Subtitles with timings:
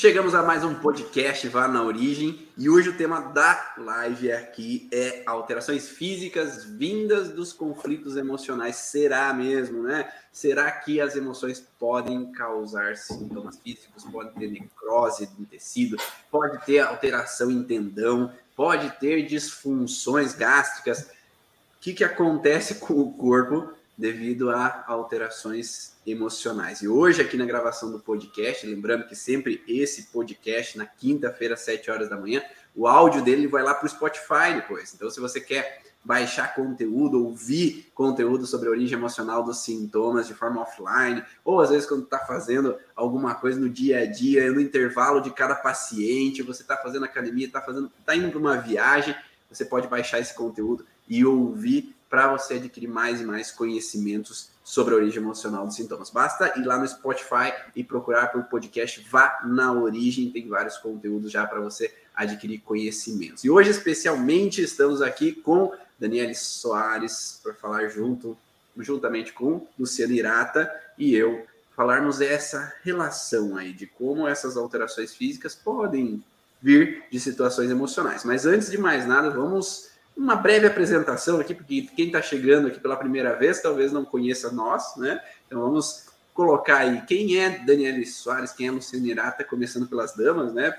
[0.00, 4.88] Chegamos a mais um podcast Vá na Origem e hoje o tema da live aqui
[4.92, 8.76] é alterações físicas vindas dos conflitos emocionais.
[8.76, 10.08] Será mesmo, né?
[10.30, 14.04] Será que as emoções podem causar sintomas físicos?
[14.04, 15.96] Pode ter necrose no tecido,
[16.30, 21.00] pode ter alteração em tendão, pode ter disfunções gástricas.
[21.00, 26.80] O que, que acontece com o corpo devido a alterações emocionais.
[26.80, 31.60] E hoje, aqui na gravação do podcast, lembrando que sempre esse podcast, na quinta-feira, às
[31.60, 32.40] 7 horas da manhã,
[32.76, 34.94] o áudio dele vai lá para o Spotify depois.
[34.94, 40.32] Então, se você quer baixar conteúdo, ouvir conteúdo sobre a origem emocional dos sintomas de
[40.32, 44.60] forma offline, ou às vezes quando está fazendo alguma coisa no dia a dia, no
[44.60, 49.14] intervalo de cada paciente, você está fazendo academia, está fazendo, está indo para uma viagem,
[49.50, 54.94] você pode baixar esse conteúdo e ouvir para você adquirir mais e mais conhecimentos sobre
[54.94, 56.10] a origem emocional dos sintomas.
[56.10, 61.30] Basta ir lá no Spotify e procurar por podcast Vá na Origem, tem vários conteúdos
[61.30, 63.44] já para você adquirir conhecimentos.
[63.44, 68.36] E hoje, especialmente, estamos aqui com Daniele Soares para falar junto,
[68.76, 75.54] juntamente com Luciano Irata e eu, falarmos essa relação aí de como essas alterações físicas
[75.54, 76.22] podem
[76.60, 78.24] vir de situações emocionais.
[78.24, 82.80] Mas antes de mais nada, vamos uma breve apresentação aqui, porque quem está chegando aqui
[82.80, 85.22] pela primeira vez talvez não conheça nós, né?
[85.46, 90.52] Então vamos colocar aí quem é Daniele Soares, quem é Luciana Irata, começando pelas damas,
[90.52, 90.76] né?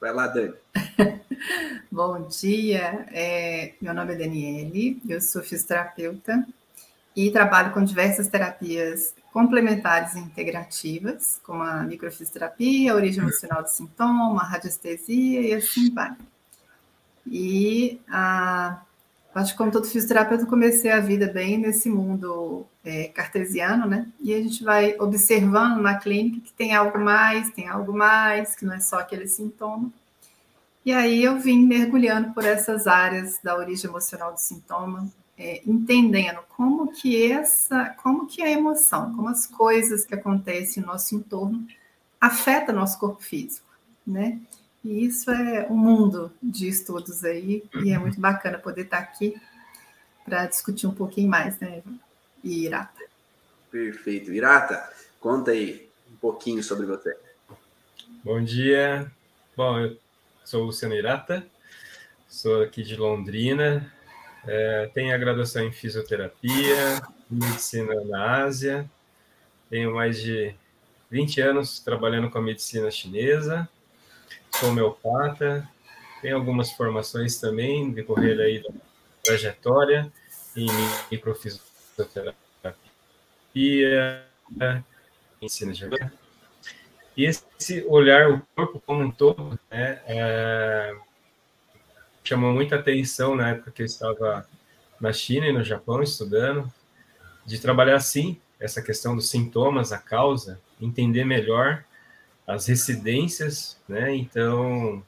[0.00, 0.54] Vai lá, Dani.
[1.92, 6.46] Bom dia, é, meu nome é Daniele, eu sou fisioterapeuta
[7.14, 13.68] e trabalho com diversas terapias complementares e integrativas, como a microfisioterapia, a origem emocional do
[13.68, 16.16] sintoma, a radiestesia e assim vai.
[17.30, 18.80] E a,
[19.34, 24.08] acho que como todo fisioterapeuta, comecei a vida bem nesse mundo é, cartesiano, né?
[24.20, 28.64] E a gente vai observando na clínica que tem algo mais, tem algo mais, que
[28.64, 29.92] não é só aquele sintoma.
[30.84, 36.40] E aí eu vim mergulhando por essas áreas da origem emocional do sintoma, é, entendendo
[36.56, 41.66] como que essa, como que a emoção, como as coisas que acontecem no nosso entorno
[42.20, 43.66] afetam nosso corpo físico,
[44.06, 44.40] né?
[44.88, 49.38] E isso é um mundo de estudos aí, e é muito bacana poder estar aqui
[50.24, 51.82] para discutir um pouquinho mais, né,
[52.42, 53.04] e Irata?
[53.70, 54.32] Perfeito.
[54.32, 54.90] Irata,
[55.20, 57.14] conta aí um pouquinho sobre você.
[58.24, 59.12] Bom dia.
[59.54, 59.98] Bom, eu
[60.42, 61.46] sou o Luciano Irata,
[62.26, 63.92] sou aqui de Londrina,
[64.46, 68.90] é, tenho a graduação em fisioterapia, medicina na Ásia,
[69.68, 70.54] tenho mais de
[71.10, 73.68] 20 anos trabalhando com a medicina chinesa,
[74.58, 75.68] sou homeopata,
[76.20, 78.70] tenho algumas formações também, decorrer aí da
[79.22, 80.12] trajetória
[80.56, 80.66] em
[81.10, 82.34] microfisioterapia,
[85.40, 85.88] ensino de
[87.16, 90.96] e esse olhar o corpo como um todo, né, é,
[92.22, 94.48] chamou muita atenção na época que eu estava
[95.00, 96.72] na China e no Japão estudando,
[97.44, 101.84] de trabalhar assim, essa questão dos sintomas, a causa, entender melhor
[102.48, 104.14] as residências, né?
[104.16, 105.04] Então,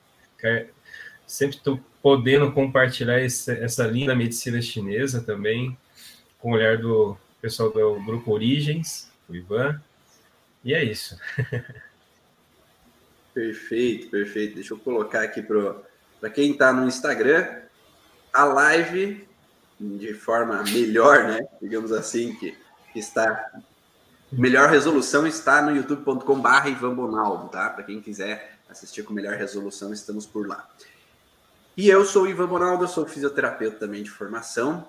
[1.26, 5.76] sempre estou podendo compartilhar esse, essa linda medicina chinesa também,
[6.38, 9.82] com o olhar do pessoal do Grupo Origens, o Ivan,
[10.62, 11.18] e é isso.
[13.32, 14.56] perfeito, perfeito.
[14.56, 17.62] Deixa eu colocar aqui para quem está no Instagram,
[18.32, 19.26] a live
[19.80, 21.40] de forma melhor, né?
[21.60, 22.54] Digamos assim, que
[22.94, 23.50] está
[24.32, 27.68] Melhor resolução está no youtube.com.br Ivan Bonaldo, tá?
[27.68, 30.68] Para quem quiser assistir com melhor resolução, estamos por lá.
[31.76, 34.86] E eu sou o Ivan Bonaldo, sou fisioterapeuta também de formação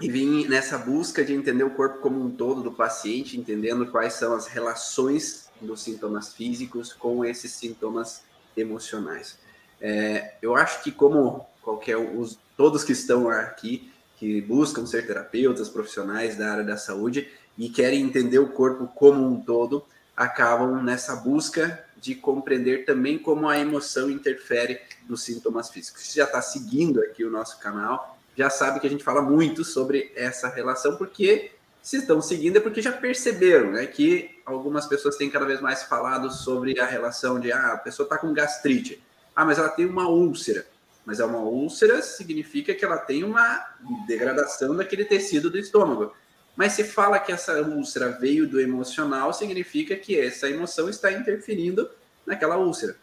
[0.00, 4.14] e vim nessa busca de entender o corpo como um todo do paciente, entendendo quais
[4.14, 8.22] são as relações dos sintomas físicos com esses sintomas
[8.56, 9.38] emocionais.
[9.80, 15.68] É, eu acho que como qualquer os todos que estão aqui que buscam ser terapeutas
[15.68, 19.84] profissionais da área da saúde, e querem entender o corpo como um todo,
[20.16, 26.02] acabam nessa busca de compreender também como a emoção interfere nos sintomas físicos.
[26.02, 29.64] Se já está seguindo aqui o nosso canal, já sabe que a gente fala muito
[29.64, 35.16] sobre essa relação, porque se estão seguindo é porque já perceberam né, que algumas pessoas
[35.16, 39.02] têm cada vez mais falado sobre a relação de ah, a pessoa está com gastrite.
[39.34, 40.66] Ah, mas ela tem uma úlcera.
[41.04, 43.64] Mas é uma úlcera significa que ela tem uma
[44.06, 46.12] degradação daquele tecido do estômago.
[46.54, 51.88] Mas se fala que essa úlcera veio do emocional, significa que essa emoção está interferindo
[52.26, 52.96] naquela úlcera.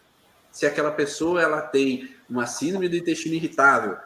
[0.52, 3.96] Se aquela pessoa ela tem uma síndrome do intestino irritável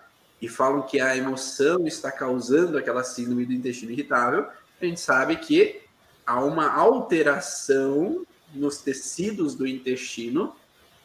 [0.41, 4.47] e falam que a emoção está causando aquela síndrome do intestino irritável,
[4.81, 5.83] a gente sabe que
[6.27, 10.55] há uma alteração nos tecidos do intestino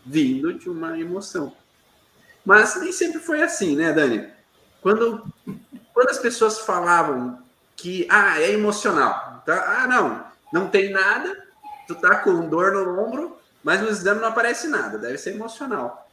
[0.05, 1.53] vindo de uma emoção.
[2.45, 4.27] Mas nem sempre foi assim, né, Dani?
[4.81, 5.23] Quando,
[5.93, 7.41] quando as pessoas falavam
[7.81, 9.83] que ah, é emocional, tá?
[9.83, 11.45] Ah, não, não tem nada,
[11.87, 16.07] tu tá com dor no ombro, mas no exame não aparece nada, deve ser emocional.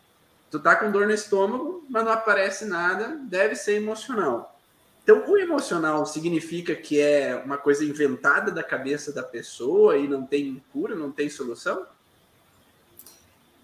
[0.50, 4.56] Tu tá com dor no estômago, mas não aparece nada, deve ser emocional.
[5.02, 10.26] Então, o emocional significa que é uma coisa inventada da cabeça da pessoa e não
[10.26, 11.86] tem cura, não tem solução?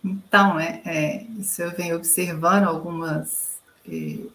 [0.04, 3.56] Então, é, é isso eu venho observando algumas
[3.88, 4.26] eh,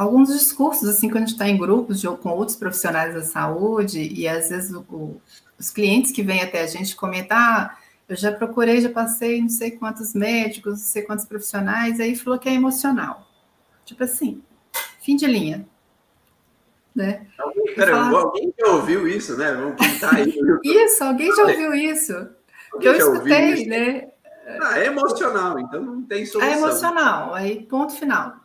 [0.00, 4.00] alguns discursos assim quando a gente está em grupos de, com outros profissionais da saúde
[4.00, 5.20] e às vezes o, o,
[5.58, 9.50] os clientes que vêm até a gente comentar, ah, eu já procurei, já passei não
[9.50, 13.28] sei quantos médicos, não sei quantos profissionais, aí falou que é emocional.
[13.84, 14.42] Tipo assim,
[15.02, 15.68] fim de linha.
[16.94, 17.26] Né?
[17.38, 18.20] Alguém, pera, falar...
[18.20, 19.52] alguém já ouviu isso, né?
[19.52, 20.34] Vamos pintar aí.
[20.64, 22.28] isso, alguém já ouviu isso.
[22.80, 24.08] que eu escutei, né?
[24.62, 26.52] Ah, é emocional, então não tem solução.
[26.52, 28.39] É emocional, aí ponto final.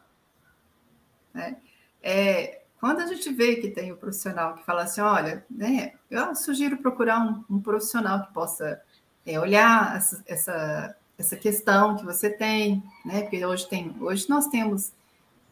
[1.35, 1.57] Né?
[2.01, 5.93] É, quando a gente vê que tem o um profissional que fala assim, olha, né,
[6.09, 8.81] eu sugiro procurar um, um profissional que possa
[9.25, 13.21] é, olhar essa, essa, essa questão que você tem, né?
[13.21, 14.93] Porque hoje tem, hoje nós temos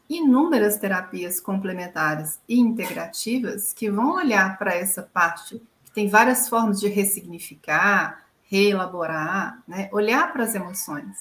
[0.10, 6.80] inúmeras terapias complementares e integrativas que vão olhar para essa parte que tem várias formas
[6.80, 9.90] de ressignificar, reelaborar, né?
[9.92, 11.18] olhar para as emoções.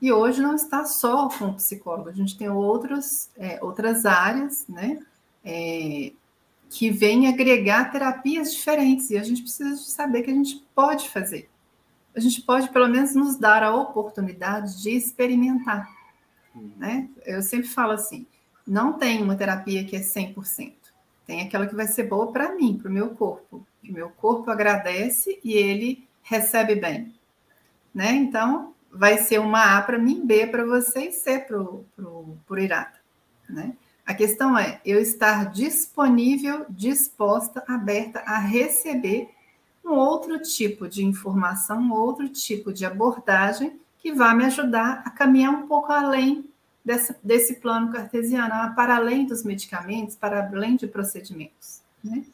[0.00, 4.64] E hoje não está só com o psicólogo, a gente tem outros, é, outras áreas,
[4.68, 5.02] né?
[5.44, 6.12] É,
[6.70, 11.50] que vêm agregar terapias diferentes e a gente precisa saber que a gente pode fazer.
[12.14, 15.88] A gente pode, pelo menos, nos dar a oportunidade de experimentar.
[16.54, 16.70] Uhum.
[16.76, 17.08] Né?
[17.24, 18.26] Eu sempre falo assim:
[18.66, 20.74] não tem uma terapia que é 100%.
[21.26, 23.66] Tem aquela que vai ser boa para mim, para o meu corpo.
[23.82, 27.14] Que o meu corpo agradece e ele recebe bem.
[27.94, 28.12] Né?
[28.12, 32.98] Então, vai ser uma A para mim, B para você e C para o Irata.
[33.48, 33.74] Né?
[34.04, 39.30] A questão é eu estar disponível, disposta, aberta a receber
[39.84, 45.10] um outro tipo de informação, um outro tipo de abordagem que vai me ajudar a
[45.10, 46.48] caminhar um pouco além
[46.84, 51.82] dessa, desse plano cartesiano, para além dos medicamentos, para além de procedimentos.
[52.02, 52.24] Né?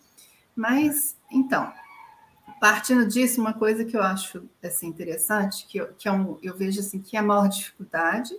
[0.55, 1.73] Mas, então,
[2.61, 6.56] partindo disso, uma coisa que eu acho assim, interessante, que, eu, que é um, eu
[6.56, 8.35] vejo assim, que é a maior dificuldade,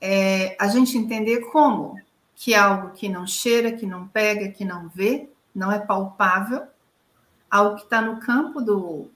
[0.00, 1.96] é a gente entender como
[2.34, 6.66] que é algo que não cheira, que não pega, que não vê, não é palpável,
[7.50, 9.10] algo que está no campo do,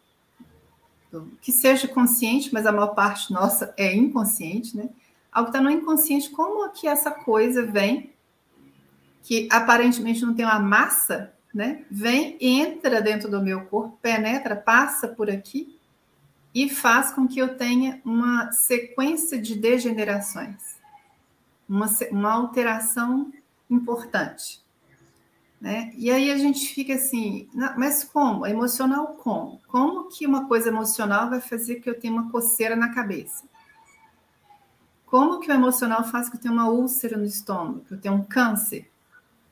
[1.11, 4.91] do, que seja consciente, mas a maior parte nossa é inconsciente, né?
[5.33, 8.13] Algo que está no inconsciente, como que essa coisa vem,
[9.23, 11.87] que aparentemente não tem uma massa, né?
[11.91, 15.75] Vem, entra dentro do meu corpo, penetra, passa por aqui
[16.55, 20.77] e faz com que eu tenha uma sequência de degenerações,
[21.67, 23.33] uma, uma alteração
[23.71, 24.63] importante.
[25.59, 25.95] Né?
[25.97, 27.49] E aí a gente fica assim,
[27.79, 28.47] mas como?
[28.47, 29.59] Emocional como?
[29.67, 33.45] Como que uma coisa emocional vai fazer que eu tenha uma coceira na cabeça?
[35.07, 38.13] Como que o emocional faz que eu tenha uma úlcera no estômago, que eu tenha
[38.13, 38.91] um câncer,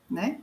[0.07, 0.41] né?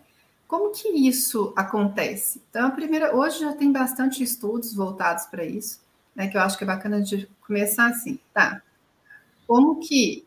[0.52, 2.42] Como que isso acontece?
[2.50, 5.80] Então, a primeira, hoje já tem bastante estudos voltados para isso,
[6.14, 6.28] né?
[6.28, 8.60] Que eu acho que é bacana de começar assim, tá?
[9.46, 10.26] Como que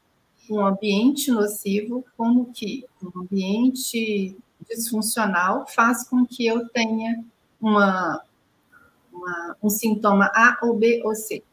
[0.50, 4.36] um ambiente nocivo, como que um ambiente
[4.68, 7.24] disfuncional faz com que eu tenha
[7.62, 8.20] uma,
[9.14, 11.44] uma, um sintoma A ou B ou C.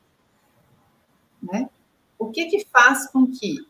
[1.42, 1.68] Né?
[2.18, 3.66] O que, que faz com que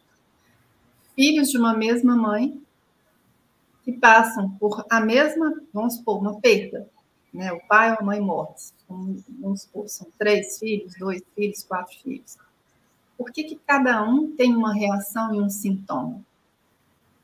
[1.16, 2.62] filhos de uma mesma mãe
[3.84, 6.88] que passam por a mesma, vamos supor, uma perda,
[7.32, 7.52] né?
[7.52, 12.36] O pai ou a mãe mortos, vamos supor, são três filhos, dois filhos, quatro filhos.
[13.16, 16.22] Por que, que cada um tem uma reação e um sintoma?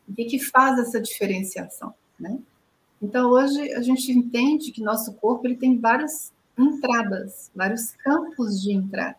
[0.08, 1.94] O que, que faz essa diferenciação?
[2.18, 2.38] Né?
[3.00, 8.72] Então, hoje a gente entende que nosso corpo ele tem várias entradas, vários campos de
[8.72, 9.18] entrada,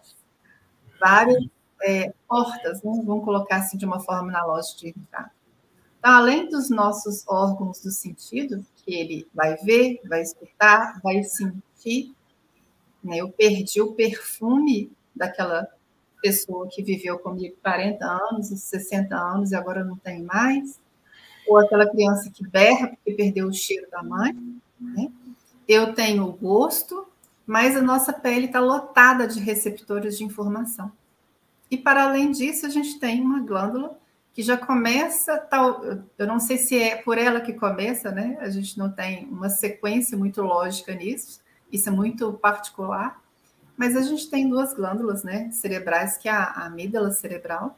[0.99, 1.45] várias
[1.81, 3.01] é, portas, né?
[3.05, 5.31] vamos colocar assim de uma forma analógica de entrada.
[5.99, 12.15] Então, além dos nossos órgãos do sentido, que ele vai ver, vai escutar, vai sentir,
[13.03, 13.17] né?
[13.17, 15.67] eu perdi o perfume daquela
[16.21, 20.79] pessoa que viveu comigo 40 anos, 60 anos e agora não tem mais
[21.49, 24.33] ou aquela criança que berra porque perdeu o cheiro da mãe.
[24.79, 25.11] Né?
[25.67, 27.07] Eu tenho o gosto,
[27.45, 30.91] mas a nossa pele está lotada de receptores de informação.
[31.69, 33.99] E para além disso, a gente tem uma glândula
[34.39, 35.83] que já começa tal,
[36.17, 38.37] eu não sei se é por ela que começa, né?
[38.39, 43.21] A gente não tem uma sequência muito lógica nisso, isso é muito particular,
[43.75, 47.77] mas a gente tem duas glândulas, né, cerebrais, que é a amígdala cerebral,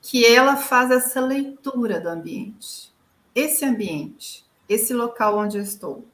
[0.00, 2.94] que ela faz essa leitura do ambiente.
[3.34, 6.06] Esse ambiente, esse local onde eu estou,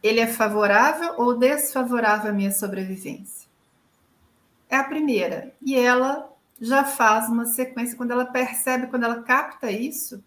[0.00, 3.48] ele é favorável ou desfavorável à minha sobrevivência?
[4.70, 5.52] É a primeira.
[5.60, 6.30] E ela
[6.60, 10.22] já faz uma sequência, quando ela percebe, quando ela capta isso,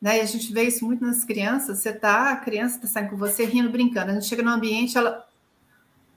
[0.00, 0.18] né?
[0.18, 3.16] E a gente vê isso muito nas crianças, você tá, a criança está saindo com
[3.16, 4.10] você rindo, brincando.
[4.10, 5.28] A gente chega no ambiente, ela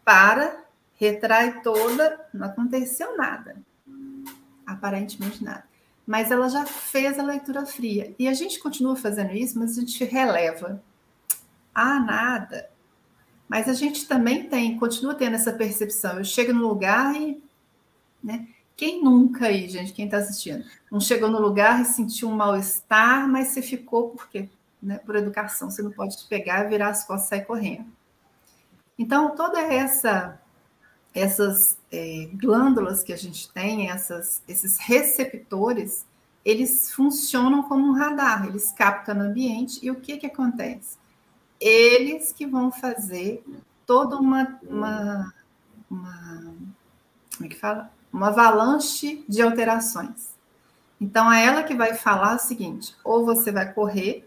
[0.04, 0.64] para,
[0.96, 3.56] retrai toda, não aconteceu nada.
[4.66, 5.64] Aparentemente nada.
[6.06, 8.16] Mas ela já fez a leitura fria.
[8.18, 10.82] E a gente continua fazendo isso, mas a gente releva.
[11.74, 12.70] Ah, nada.
[13.48, 16.18] Mas a gente também tem, continua tendo essa percepção.
[16.18, 17.44] Eu chego no lugar e.
[18.24, 18.48] Né?
[18.76, 23.28] Quem nunca aí, gente, quem está assistindo, não chegou no lugar e sentiu um mal-estar,
[23.28, 24.50] mas você ficou por quê?
[24.82, 24.98] Né?
[25.00, 25.72] Por educação.
[25.72, 27.86] Você não pode te pegar, virar as costas e sair correndo.
[28.98, 30.40] Então, toda essa
[31.14, 36.06] essas é, glândulas que a gente tem, essas, esses receptores,
[36.44, 40.98] eles funcionam como um radar, eles captam no ambiente e o que, que acontece?
[41.60, 43.44] eles que vão fazer
[43.86, 45.34] toda uma, uma,
[45.90, 46.56] uma
[47.36, 47.92] como é que fala?
[48.16, 50.34] Uma avalanche de alterações.
[51.02, 54.26] Então, é ela que vai falar o seguinte: ou você vai correr,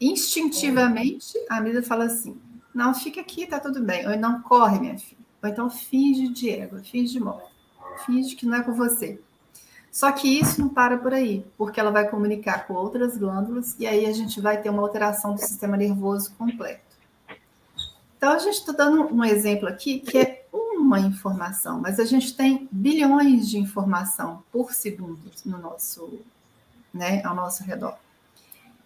[0.00, 2.40] instintivamente, a amiga fala assim:
[2.74, 4.08] não, fica aqui, tá tudo bem.
[4.08, 5.20] Ou não corre, minha filha.
[5.42, 7.52] Ou então finge de ego, finge de morte,
[8.06, 9.20] finge que não é com você.
[9.92, 13.86] Só que isso não para por aí, porque ela vai comunicar com outras glândulas e
[13.86, 16.80] aí a gente vai ter uma alteração do sistema nervoso completo.
[18.16, 20.35] Então, a gente está dando um exemplo aqui que é
[20.86, 26.20] uma informação, mas a gente tem bilhões de informação por segundo no nosso,
[26.94, 27.96] né, ao nosso redor.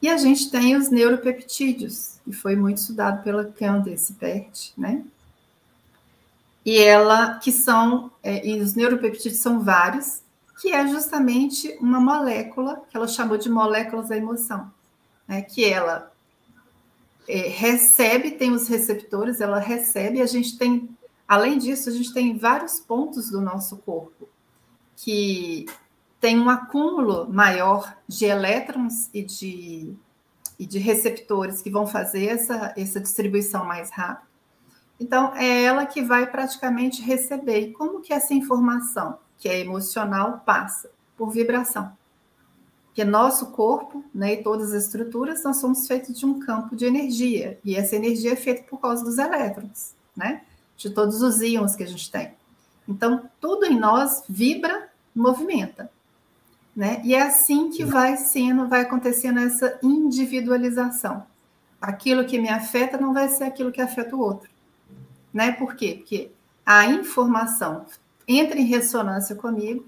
[0.03, 5.05] E a gente tem os neuropeptídeos, que foi muito estudado pela Candace Pert, né?
[6.65, 10.23] E ela, que são, é, e os neuropeptídeos são vários,
[10.61, 14.71] que é justamente uma molécula que ela chamou de moléculas da emoção,
[15.27, 15.41] né?
[15.41, 16.13] que ela
[17.27, 20.89] é, recebe, tem os receptores, ela recebe, a gente tem,
[21.31, 24.29] além disso, a gente tem vários pontos do nosso corpo
[24.97, 25.65] que
[26.21, 29.95] tem um acúmulo maior de elétrons e de,
[30.59, 34.29] e de receptores que vão fazer essa, essa distribuição mais rápida.
[34.99, 37.61] Então, é ela que vai praticamente receber.
[37.61, 39.19] E como que essa informação?
[39.41, 41.91] que é emocional, passa por vibração.
[42.85, 46.85] Porque nosso corpo né, e todas as estruturas, nós somos feitos de um campo de
[46.85, 47.59] energia.
[47.65, 50.43] E essa energia é feita por causa dos elétrons, né?
[50.81, 52.33] De todos os íons que a gente tem.
[52.89, 55.91] Então, tudo em nós vibra, movimenta.
[56.75, 57.03] Né?
[57.05, 61.27] E é assim que vai sendo, vai acontecendo essa individualização.
[61.79, 64.49] Aquilo que me afeta não vai ser aquilo que afeta o outro.
[65.35, 65.53] Né?
[65.53, 65.97] Por quê?
[65.99, 66.31] Porque
[66.65, 67.85] a informação
[68.27, 69.85] entra em ressonância comigo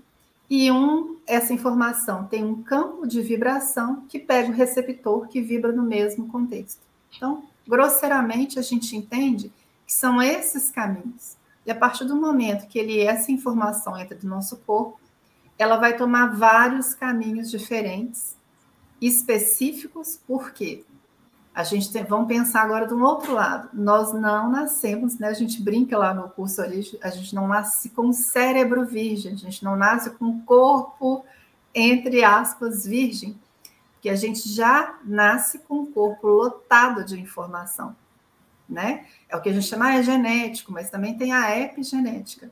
[0.51, 5.73] e um, essa informação tem um campo de vibração que pega o receptor que vibra
[5.73, 6.83] no mesmo contexto.
[7.17, 9.51] Então, grosseiramente, a gente entende
[9.93, 11.37] que são esses caminhos.
[11.67, 14.99] E a partir do momento que ele essa informação entra do nosso corpo,
[15.59, 18.35] ela vai tomar vários caminhos diferentes,
[19.01, 20.83] específicos, por quê?
[21.55, 23.69] A gente tem, vamos pensar agora de um outro lado.
[23.75, 25.29] Nós não nascemos, né?
[25.29, 29.37] A gente brinca lá no curso ali, a gente não nasce com cérebro virgem, a
[29.37, 31.23] gente não nasce com corpo,
[31.75, 33.39] entre aspas, virgem,
[34.01, 37.95] que a gente já nasce com um corpo lotado de informação,
[38.73, 39.05] né?
[39.29, 42.51] É o que a gente chama é genético, mas também tem a epigenética.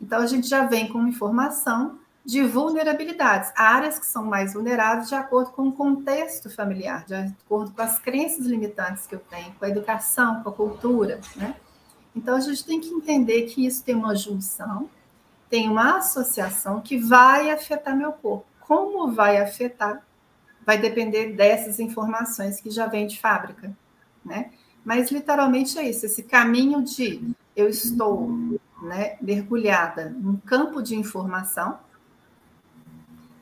[0.00, 5.14] Então a gente já vem com informação de vulnerabilidades, áreas que são mais vulneráveis de
[5.14, 9.64] acordo com o contexto familiar, de acordo com as crenças limitantes que eu tenho, com
[9.64, 11.56] a educação, com a cultura, né?
[12.14, 14.90] Então a gente tem que entender que isso tem uma junção,
[15.48, 18.44] tem uma associação que vai afetar meu corpo.
[18.60, 20.02] Como vai afetar?
[20.66, 23.74] Vai depender dessas informações que já vêm de fábrica,
[24.24, 24.50] né?
[24.84, 28.30] Mas literalmente é isso, esse caminho de eu estou
[28.82, 31.78] né, mergulhada num campo de informação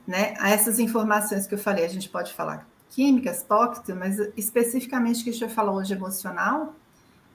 [0.09, 0.33] né?
[0.40, 5.33] Essas informações que eu falei, a gente pode falar químicas, tóxicas, mas especificamente que a
[5.35, 6.75] gente falar hoje emocional,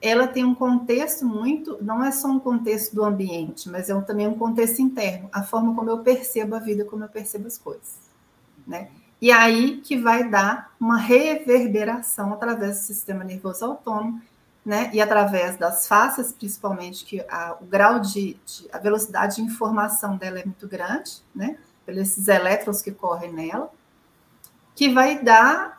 [0.02, 4.28] ela tem um contexto muito, não é só um contexto do ambiente, mas é também
[4.28, 8.00] um contexto interno, a forma como eu percebo a vida, como eu percebo as coisas,
[8.66, 8.90] né?
[9.24, 14.22] E aí que vai dar uma reverberação através do sistema nervoso autônomo,
[14.66, 14.90] né?
[14.92, 20.18] E através das faces, principalmente, que a, o grau de, de, a velocidade de informação
[20.18, 21.58] dela é muito grande, né?
[21.86, 23.72] pelos elétrons que correm nela,
[24.76, 25.78] que vai dar,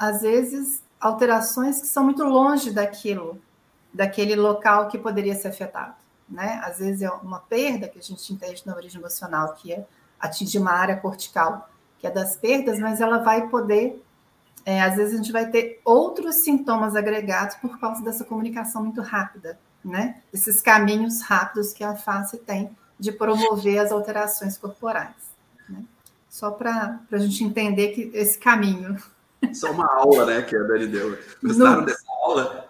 [0.00, 3.38] às vezes, alterações que são muito longe daquilo,
[3.92, 5.96] daquele local que poderia ser afetado.
[6.26, 6.58] né?
[6.64, 9.86] Às vezes é uma perda que a gente entende na origem emocional, que é
[10.18, 11.68] atingir uma área cortical,
[12.02, 14.04] que é das perdas, mas ela vai poder,
[14.66, 19.00] é, às vezes a gente vai ter outros sintomas agregados por causa dessa comunicação muito
[19.00, 20.20] rápida, né?
[20.34, 25.14] Esses caminhos rápidos que a face tem de promover as alterações corporais.
[25.68, 25.84] Né?
[26.28, 29.00] Só para a gente entender que esse caminho.
[29.54, 31.16] Só uma aula, né, que a Dani deu.
[31.40, 31.86] Gostaram no...
[31.86, 32.68] dessa aula?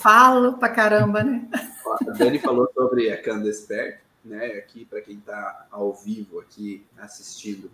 [0.00, 1.48] Falo pra caramba, né?
[1.86, 4.46] A Dani falou sobre a Candespert, né?
[4.58, 7.70] Aqui, para quem está ao vivo aqui assistindo,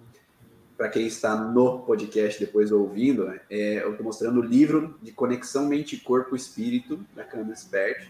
[0.77, 5.67] para quem está no podcast depois ouvindo, é, eu estou mostrando o livro de Conexão
[5.67, 8.09] Mente, Corpo Espírito, da Candespert.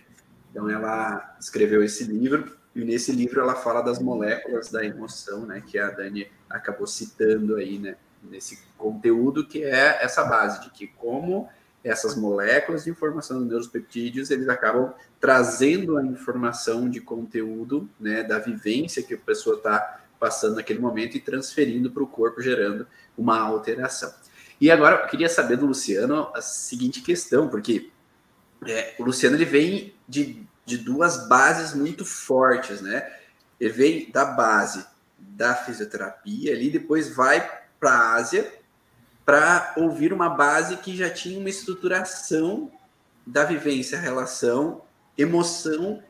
[0.50, 5.62] Então, ela escreveu esse livro, e nesse livro ela fala das moléculas da emoção, né?
[5.64, 7.96] Que a Dani acabou citando aí, né?
[8.22, 11.48] Nesse conteúdo, que é essa base de que como
[11.84, 18.40] essas moléculas de informação dos neuropeptídeos, eles acabam trazendo a informação de conteúdo, né, da
[18.40, 23.38] vivência que a pessoa está passando naquele momento e transferindo para o corpo, gerando uma
[23.38, 24.12] alteração.
[24.60, 27.90] E agora eu queria saber do Luciano a seguinte questão, porque
[28.66, 33.06] é, o Luciano ele vem de, de duas bases muito fortes, né?
[33.60, 34.84] Ele vem da base
[35.18, 37.40] da fisioterapia ali, depois vai
[37.78, 38.50] para a Ásia
[39.24, 42.70] para ouvir uma base que já tinha uma estruturação
[43.26, 44.82] da vivência, relação,
[45.18, 46.02] emoção,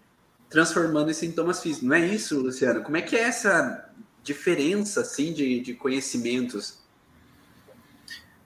[0.49, 1.89] transformando em sintomas físicos.
[1.89, 2.83] Não é isso, Luciano?
[2.83, 3.91] Como é que é essa
[4.23, 6.83] diferença assim de, de conhecimentos?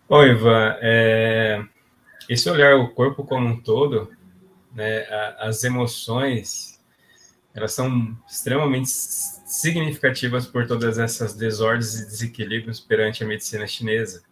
[0.08, 1.64] Bom, Ivan, é...
[2.28, 4.10] esse olhar o corpo como um todo,
[4.74, 5.06] né,
[5.38, 6.80] as emoções,
[7.54, 14.22] elas são extremamente significativas por todas essas desordens e desequilíbrios perante a medicina chinesa.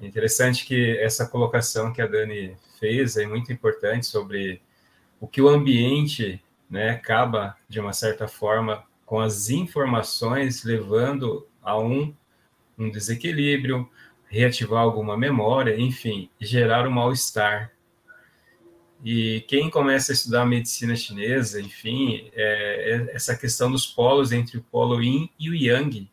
[0.00, 4.60] É interessante que essa colocação que a Dani fez é muito importante sobre
[5.20, 11.78] o que o ambiente né, acaba, de uma certa forma, com as informações levando a
[11.78, 12.14] um,
[12.78, 13.88] um desequilíbrio,
[14.28, 17.72] reativar alguma memória, enfim, gerar um mal-estar.
[19.04, 24.58] E quem começa a estudar medicina chinesa, enfim, é, é essa questão dos polos entre
[24.58, 26.08] o polo yin e o yang,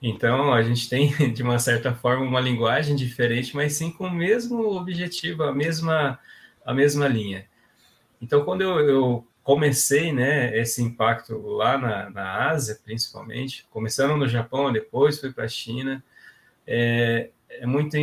[0.00, 4.14] então, a gente tem, de uma certa forma, uma linguagem diferente, mas sim com o
[4.14, 6.18] mesmo objetivo, a mesma,
[6.64, 7.46] a mesma linha.
[8.26, 14.28] Então, quando eu, eu comecei né, esse impacto lá na, na Ásia, principalmente, começando no
[14.28, 16.02] Japão, depois fui para a China,
[16.66, 17.96] é, é muito,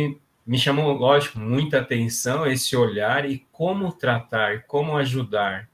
[0.46, 5.68] me chamou, lógico, muita atenção esse olhar e como tratar, como ajudar.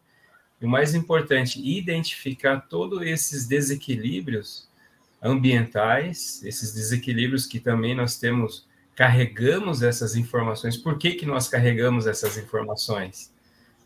[0.61, 4.69] E o mais importante, identificar todos esses desequilíbrios
[5.23, 10.77] ambientais, esses desequilíbrios que também nós temos, carregamos essas informações.
[10.77, 13.30] Por que, que nós carregamos essas informações?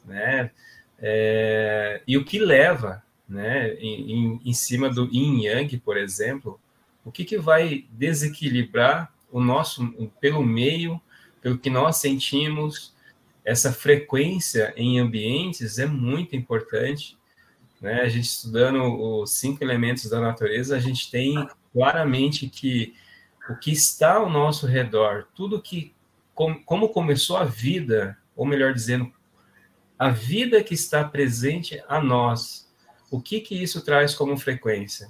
[0.04, 0.50] Né?
[0.98, 6.60] É, e o que leva, né, em, em, cima do yin yang, por exemplo,
[7.04, 9.86] o que, que vai desequilibrar o nosso,
[10.20, 11.00] pelo meio,
[11.40, 12.94] pelo que nós sentimos,
[13.44, 17.18] essa frequência em ambientes é muito importante
[17.84, 18.00] né?
[18.00, 18.82] A gente estudando
[19.20, 22.94] os cinco elementos da natureza, a gente tem claramente que
[23.50, 25.92] o que está ao nosso redor, tudo que
[26.34, 29.12] como começou a vida, ou melhor dizendo,
[29.98, 32.70] a vida que está presente a nós,
[33.11, 35.09] o que que isso traz como frequência?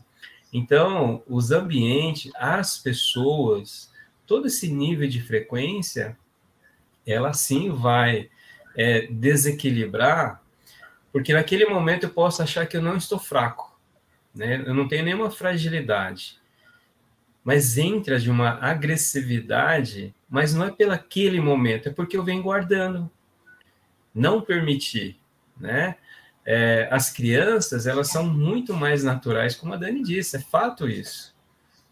[0.52, 3.90] Então, os ambientes, as pessoas,
[4.26, 6.16] todo esse nível de frequência,
[7.06, 8.30] ela sim vai
[8.76, 10.44] é, desequilibrar
[11.14, 13.78] porque naquele momento eu posso achar que eu não estou fraco,
[14.34, 14.64] né?
[14.66, 16.40] Eu não tenho nenhuma fragilidade.
[17.44, 22.42] Mas entra de uma agressividade, mas não é pelo aquele momento, é porque eu venho
[22.42, 23.08] guardando.
[24.14, 25.18] Não permitir,
[25.58, 25.96] né?
[26.46, 31.34] É, as crianças, elas são muito mais naturais, como a Dani disse, é fato isso.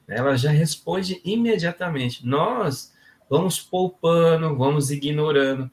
[0.07, 2.27] Ela já responde imediatamente.
[2.27, 2.93] Nós
[3.31, 5.71] vamos poupando, vamos ignorando.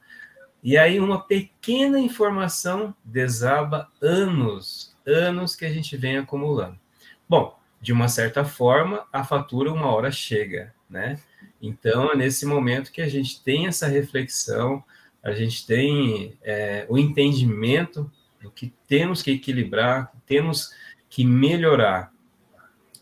[0.63, 6.79] E aí uma pequena informação desaba anos, anos que a gente vem acumulando.
[7.27, 11.19] Bom, de uma certa forma, a fatura uma hora chega, né?
[11.61, 14.83] Então, é nesse momento que a gente tem essa reflexão,
[15.23, 20.73] a gente tem é, o entendimento do que temos que equilibrar, temos
[21.09, 22.13] que melhorar.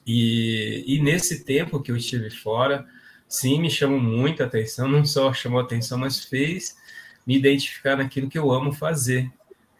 [0.06, 2.88] E, e nesse tempo que eu estive fora,
[3.28, 6.78] sim, me chamou muita atenção, não só chamou atenção, mas fez
[7.26, 9.32] me identificar naquilo que eu amo fazer,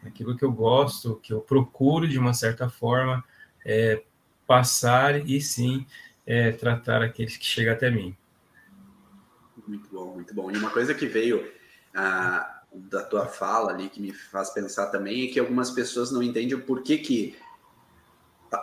[0.02, 3.24] naquilo que eu gosto, que eu procuro de uma certa forma
[3.64, 4.02] é,
[4.46, 5.86] passar e sim
[6.26, 8.14] é, tratar aqueles que chegam até mim.
[9.66, 10.50] Muito bom, muito bom.
[10.50, 11.50] E uma coisa que veio,
[11.94, 16.22] ah, da tua fala ali que me faz pensar também é que algumas pessoas não
[16.22, 17.36] entendem o porquê que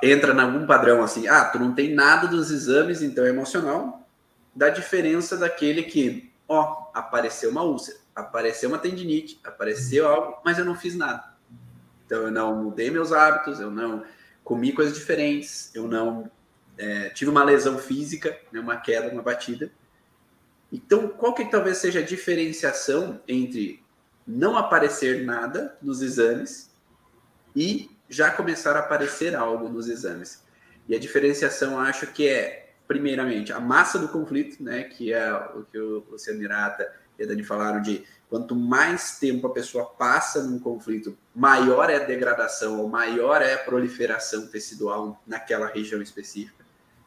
[0.02, 4.08] entra em algum padrão assim, ah, tu não tem nada dos exames, então é emocional,
[4.56, 10.66] da diferença daquele que, ó, apareceu uma úlcera, apareceu uma tendinite, apareceu algo, mas eu
[10.66, 11.36] não fiz nada.
[12.06, 14.04] Então eu não mudei meus hábitos, eu não
[14.44, 16.30] comi coisas diferentes, eu não
[16.78, 19.72] é, tive uma lesão física, né, uma queda, uma batida.
[20.76, 23.82] Então, qual que talvez seja a diferenciação entre
[24.28, 26.70] não aparecer nada nos exames
[27.56, 30.44] e já começar a aparecer algo nos exames?
[30.86, 35.64] E a diferenciação, acho que é, primeiramente, a massa do conflito, né, que é o
[35.64, 40.44] que o Luciano Mirata e a Dani falaram de quanto mais tempo a pessoa passa
[40.44, 46.65] num conflito, maior é a degradação ou maior é a proliferação tecidual naquela região específica.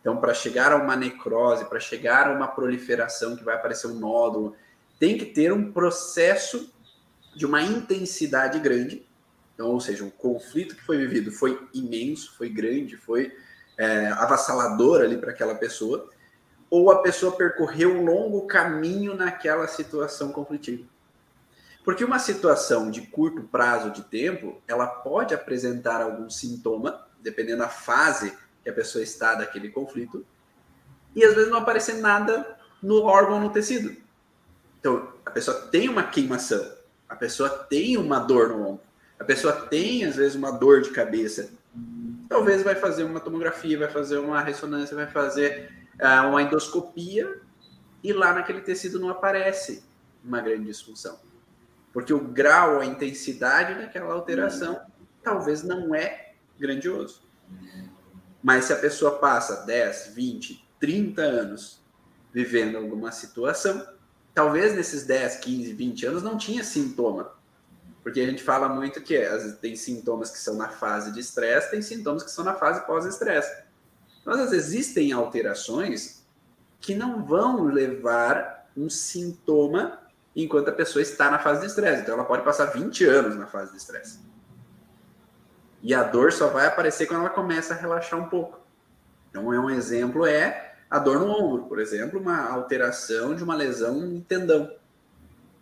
[0.08, 3.98] Então, para chegar a uma necrose, para chegar a uma proliferação que vai aparecer um
[3.98, 4.56] nódulo,
[4.98, 6.72] tem que ter um processo
[7.36, 9.06] de uma intensidade grande.
[9.52, 13.36] Então, ou seja, um conflito que foi vivido foi imenso, foi grande, foi
[13.76, 16.08] é, avassalador ali para aquela pessoa,
[16.70, 20.88] ou a pessoa percorreu um longo caminho naquela situação conflitiva.
[21.84, 27.68] Porque uma situação de curto prazo de tempo, ela pode apresentar algum sintoma, dependendo da
[27.68, 28.32] fase
[28.68, 30.26] que a pessoa está daquele conflito,
[31.16, 33.96] e às vezes não aparecer nada no órgão, no tecido.
[34.78, 36.70] Então, a pessoa tem uma queimação,
[37.08, 38.82] a pessoa tem uma dor no ombro,
[39.18, 41.50] a pessoa tem às vezes uma dor de cabeça.
[42.28, 47.40] Talvez vai fazer uma tomografia, vai fazer uma ressonância, vai fazer uh, uma endoscopia
[48.04, 49.82] e lá naquele tecido não aparece
[50.22, 51.18] uma grande disfunção.
[51.90, 54.78] Porque o grau, a intensidade daquela alteração
[55.22, 57.26] talvez não é grandioso.
[58.42, 61.80] Mas se a pessoa passa 10, 20, 30 anos
[62.32, 63.84] vivendo alguma situação,
[64.34, 67.32] talvez nesses 10, 15, 20 anos não tinha sintoma.
[68.02, 69.18] Porque a gente fala muito que
[69.60, 73.64] tem sintomas que são na fase de estresse, tem sintomas que são na fase pós-estresse.
[74.20, 76.24] Então, às vezes, existem alterações
[76.80, 80.00] que não vão levar um sintoma
[80.34, 82.02] enquanto a pessoa está na fase de estresse.
[82.02, 84.20] Então, ela pode passar 20 anos na fase de estresse.
[85.88, 88.60] E a dor só vai aparecer quando ela começa a relaxar um pouco.
[89.30, 93.54] Então, é um exemplo é a dor no ombro, por exemplo, uma alteração de uma
[93.54, 94.70] lesão no tendão.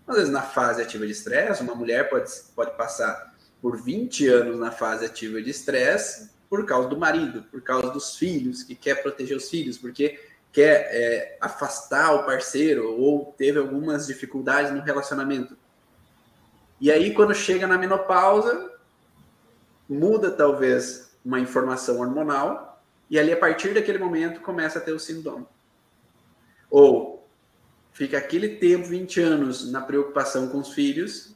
[0.05, 4.59] Às vezes, na fase ativa de estresse, uma mulher pode, pode passar por 20 anos
[4.59, 9.01] na fase ativa de estresse por causa do marido, por causa dos filhos, que quer
[9.05, 10.19] proteger os filhos, porque
[10.53, 15.57] quer é, afastar o parceiro ou teve algumas dificuldades no relacionamento.
[16.81, 18.75] E aí, quando chega na menopausa,
[19.89, 24.99] muda talvez uma informação hormonal e ali a partir daquele momento começa a ter o
[24.99, 25.47] sintoma.
[26.71, 27.29] Ou
[27.93, 31.35] fica aquele tempo, 20 anos, na preocupação com os filhos,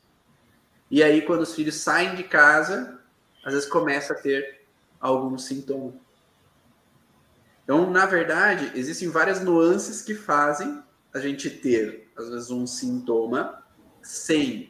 [0.91, 3.01] e aí quando os filhos saem de casa,
[3.45, 4.63] às vezes começa a ter
[5.01, 5.95] algum sintoma.
[7.65, 10.83] Então, na verdade, existem várias nuances que fazem
[11.15, 13.63] a gente ter, às vezes, um sintoma
[14.03, 14.70] sem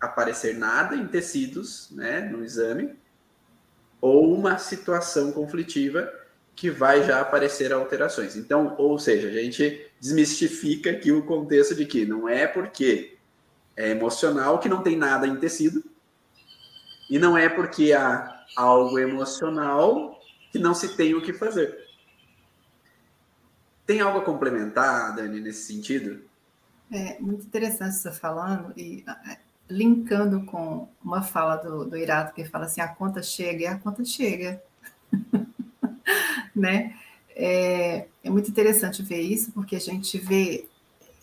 [0.00, 2.96] aparecer nada em tecidos, né, no exame,
[4.00, 6.10] ou uma situação conflitiva
[6.56, 8.36] que vai já aparecer alterações.
[8.36, 13.18] Então, ou seja, a gente desmistifica aqui o contexto de que não é porque
[13.76, 15.82] é emocional que não tem nada em tecido,
[17.08, 20.20] e não é porque há algo emocional
[20.52, 21.86] que não se tem o que fazer.
[23.84, 26.22] Tem algo a complementar, Dani, nesse sentido?
[26.92, 29.04] É muito interessante você falando e
[29.70, 33.78] linkando com uma fala do, do Irato que fala assim, a conta chega e a
[33.78, 34.62] conta chega,
[36.54, 36.94] né?
[37.36, 40.66] É, é, muito interessante ver isso, porque a gente vê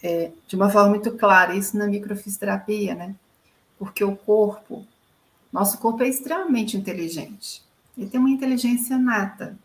[0.02, 3.16] é, de uma forma muito clara isso na microfisioterapia, né?
[3.78, 4.88] Porque o corpo,
[5.52, 7.62] nosso corpo é extremamente inteligente.
[7.98, 9.58] Ele tem uma inteligência nata.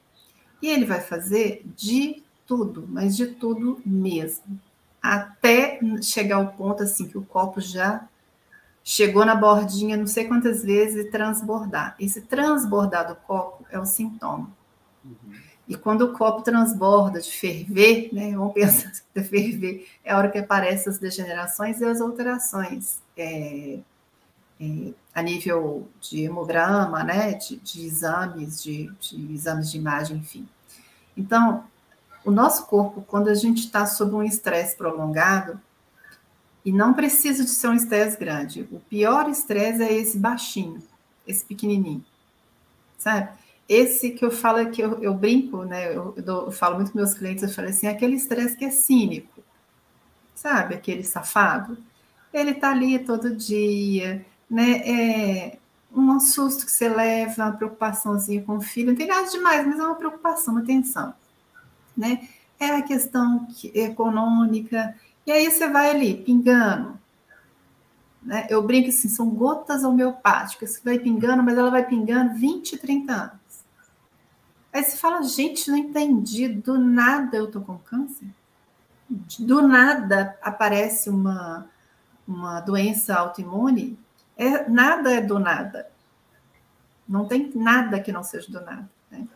[0.60, 4.60] E ele vai fazer de tudo, mas de tudo mesmo.
[5.00, 8.08] Até chegar ao ponto assim que o copo já
[8.84, 11.94] chegou na bordinha não sei quantas vezes e transbordar.
[11.98, 14.50] Esse transbordar do copo é o sintoma.
[15.04, 15.42] Uhum.
[15.68, 20.30] E quando o copo transborda de ferver, né, vamos pensar que ferver é a hora
[20.30, 23.78] que aparecem as degenerações e as alterações é,
[24.60, 30.48] é, a nível de hemograma, né, de, de exames, de, de, exames de imagem, enfim.
[31.16, 31.64] Então,
[32.24, 35.60] o nosso corpo, quando a gente está sob um estresse prolongado,
[36.64, 38.68] e não precisa de ser um estresse grande.
[38.70, 40.82] O pior estresse é esse baixinho,
[41.26, 42.04] esse pequenininho,
[42.98, 43.30] sabe?
[43.68, 45.88] Esse que eu falo é que eu, eu brinco, né?
[45.88, 48.70] Eu, eu, eu, falo muito com meus clientes, eu falo assim, aquele estresse que é
[48.70, 49.42] cínico,
[50.34, 50.74] sabe?
[50.74, 51.78] Aquele safado.
[52.32, 54.82] ele está ali todo dia, né?
[54.84, 55.58] É
[55.94, 59.78] um susto que você leva, uma preocupaçãozinha com o filho, não tem nada demais, mas
[59.78, 61.12] é uma preocupação, uma atenção,
[61.96, 62.28] né?
[62.58, 64.94] É a questão econômica,
[65.26, 66.98] e aí você vai ali, pingando,
[68.22, 68.46] né?
[68.48, 73.12] Eu brinco assim, são gotas homeopáticas, que vai pingando, mas ela vai pingando 20, 30
[73.12, 73.42] anos.
[74.72, 78.28] Aí você fala, gente, não entendi, do nada eu tô com câncer?
[79.38, 81.68] Do nada aparece uma,
[82.26, 83.98] uma doença autoimune?
[84.36, 85.90] É, nada é do nada.
[87.06, 88.88] Não tem nada que não seja do nada.
[89.10, 89.28] Né?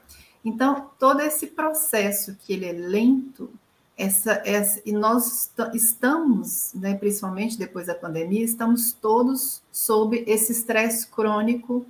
[0.42, 3.52] Então, todo esse processo que ele é lento,
[3.96, 11.06] essa, essa, e nós estamos, né, principalmente depois da pandemia, estamos todos sob esse estresse
[11.06, 11.86] crônico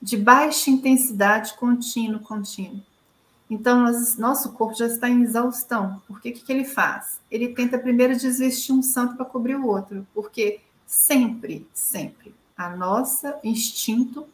[0.00, 2.80] de baixa intensidade contínuo, contínuo.
[3.48, 6.02] Então, nós, nosso corpo já está em exaustão.
[6.08, 7.20] Por que, que ele faz?
[7.30, 13.38] Ele tenta primeiro desvestir um santo para cobrir o outro, porque sempre, sempre, a nossa
[13.44, 14.26] instinto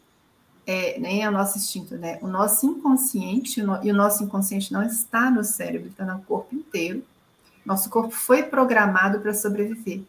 [0.67, 2.19] é, nem é o nosso instinto, né?
[2.23, 7.03] O nosso inconsciente, e o nosso inconsciente não está no cérebro, está no corpo inteiro.
[7.65, 10.03] Nosso corpo foi programado para sobreviver.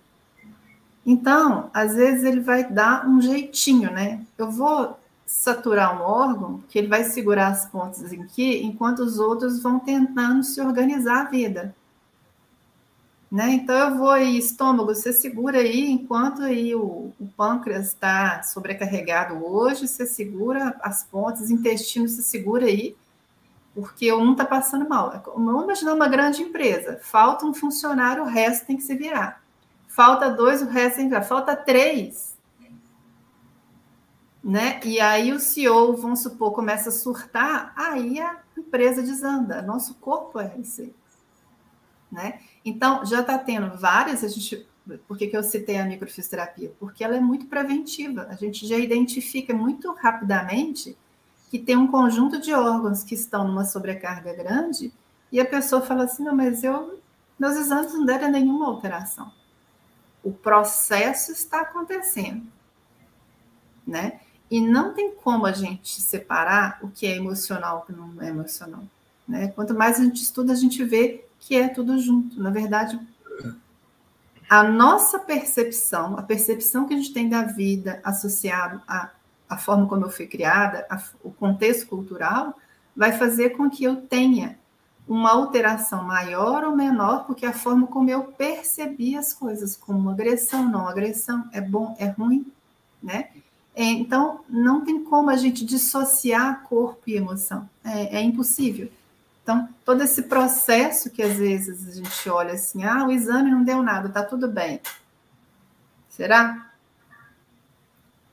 [1.05, 4.21] Então, às vezes ele vai dar um jeitinho, né?
[4.37, 9.61] Eu vou saturar um órgão que ele vai segurar as pontas aqui, enquanto os outros
[9.61, 11.75] vão tentando se organizar a vida.
[13.34, 13.54] Né?
[13.54, 19.43] Então eu vou aí, estômago, você segura aí, enquanto aí o, o pâncreas está sobrecarregado
[19.43, 22.96] hoje, você segura as pontas, intestino, você segura aí,
[23.74, 25.19] porque um está passando mal.
[25.36, 29.41] Vamos imaginar uma grande empresa, falta um funcionário, o resto tem que se virar.
[29.88, 31.24] Falta dois, o resto tem que virar.
[31.24, 32.38] Falta três.
[34.43, 34.80] Né?
[34.84, 39.60] E aí o CEO, vamos supor, começa a surtar, aí a empresa desanda.
[39.63, 40.93] Nosso corpo é esse.
[42.12, 42.39] Né?
[42.65, 44.65] Então, já está tendo várias, a gente,
[45.08, 46.71] por que, que eu citei a microfisioterapia?
[46.80, 50.97] Porque ela é muito preventiva, a gente já identifica muito rapidamente
[51.49, 54.91] que tem um conjunto de órgãos que estão numa sobrecarga grande
[55.32, 56.99] e a pessoa fala assim, não, mas eu,
[57.38, 59.32] meus exames não deram nenhuma alteração.
[60.23, 62.47] O processo está acontecendo,
[63.86, 64.19] né?
[64.49, 68.21] E não tem como a gente separar o que é emocional e o que não
[68.21, 68.84] é emocional.
[69.28, 69.47] Né?
[69.49, 72.41] Quanto mais a gente estuda, a gente vê que é tudo junto.
[72.41, 72.99] Na verdade,
[74.49, 79.10] a nossa percepção, a percepção que a gente tem da vida associado à,
[79.49, 82.58] à forma como eu fui criada, a, o contexto cultural,
[82.95, 84.58] vai fazer com que eu tenha
[85.06, 90.69] uma alteração maior ou menor, porque a forma como eu percebi as coisas, como agressão,
[90.69, 92.45] não agressão, é bom, é ruim,
[93.01, 93.29] né?
[93.75, 98.89] É, então, não tem como a gente dissociar corpo e emoção, é, é impossível.
[99.43, 103.63] Então, todo esse processo que às vezes a gente olha assim, ah, o exame não
[103.63, 104.82] deu nada, tá tudo bem.
[106.10, 106.71] Será?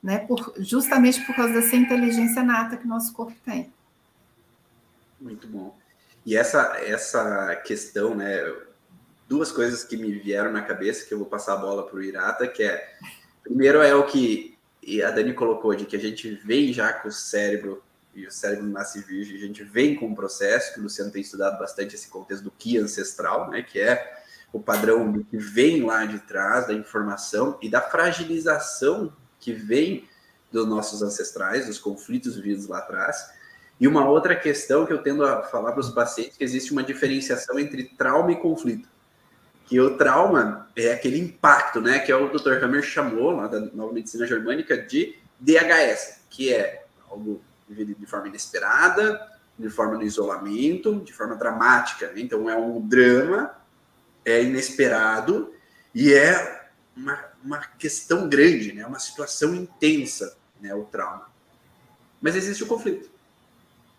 [0.01, 0.19] Né?
[0.21, 3.73] Por, justamente por causa dessa inteligência nata que nosso corpo tem.
[5.21, 5.77] Muito bom.
[6.25, 8.41] E essa, essa questão, né?
[9.29, 12.03] Duas coisas que me vieram na cabeça, que eu vou passar a bola para o
[12.03, 12.95] Irata, que é,
[13.43, 14.59] primeiro é o que
[15.05, 17.83] a Dani colocou, de que a gente vem já com o cérebro
[18.15, 21.23] e o cérebro nasce virgem, a gente vem com um processo, que o Luciano tem
[21.23, 24.21] estudado bastante esse contexto do que ancestral, né, que é
[24.53, 30.09] o padrão do que vem lá de trás, da informação e da fragilização que vem
[30.51, 33.31] dos nossos ancestrais, dos conflitos vividos lá atrás.
[33.79, 36.83] E uma outra questão que eu tendo a falar para os pacientes, que existe uma
[36.83, 38.89] diferenciação entre trauma e conflito.
[39.65, 42.63] Que o trauma é aquele impacto, né, que é o Dr.
[42.63, 48.29] Hammer chamou, lá da nova medicina germânica, de DHS, que é algo vivido de forma
[48.29, 49.21] inesperada,
[49.59, 52.09] de forma no isolamento, de forma dramática.
[52.09, 52.21] Né?
[52.21, 53.55] Então é um drama,
[54.25, 55.53] é inesperado
[55.95, 58.85] e é uma, uma questão grande, né?
[58.85, 60.75] uma situação intensa, né?
[60.75, 61.29] o trauma.
[62.21, 63.09] Mas existe o conflito.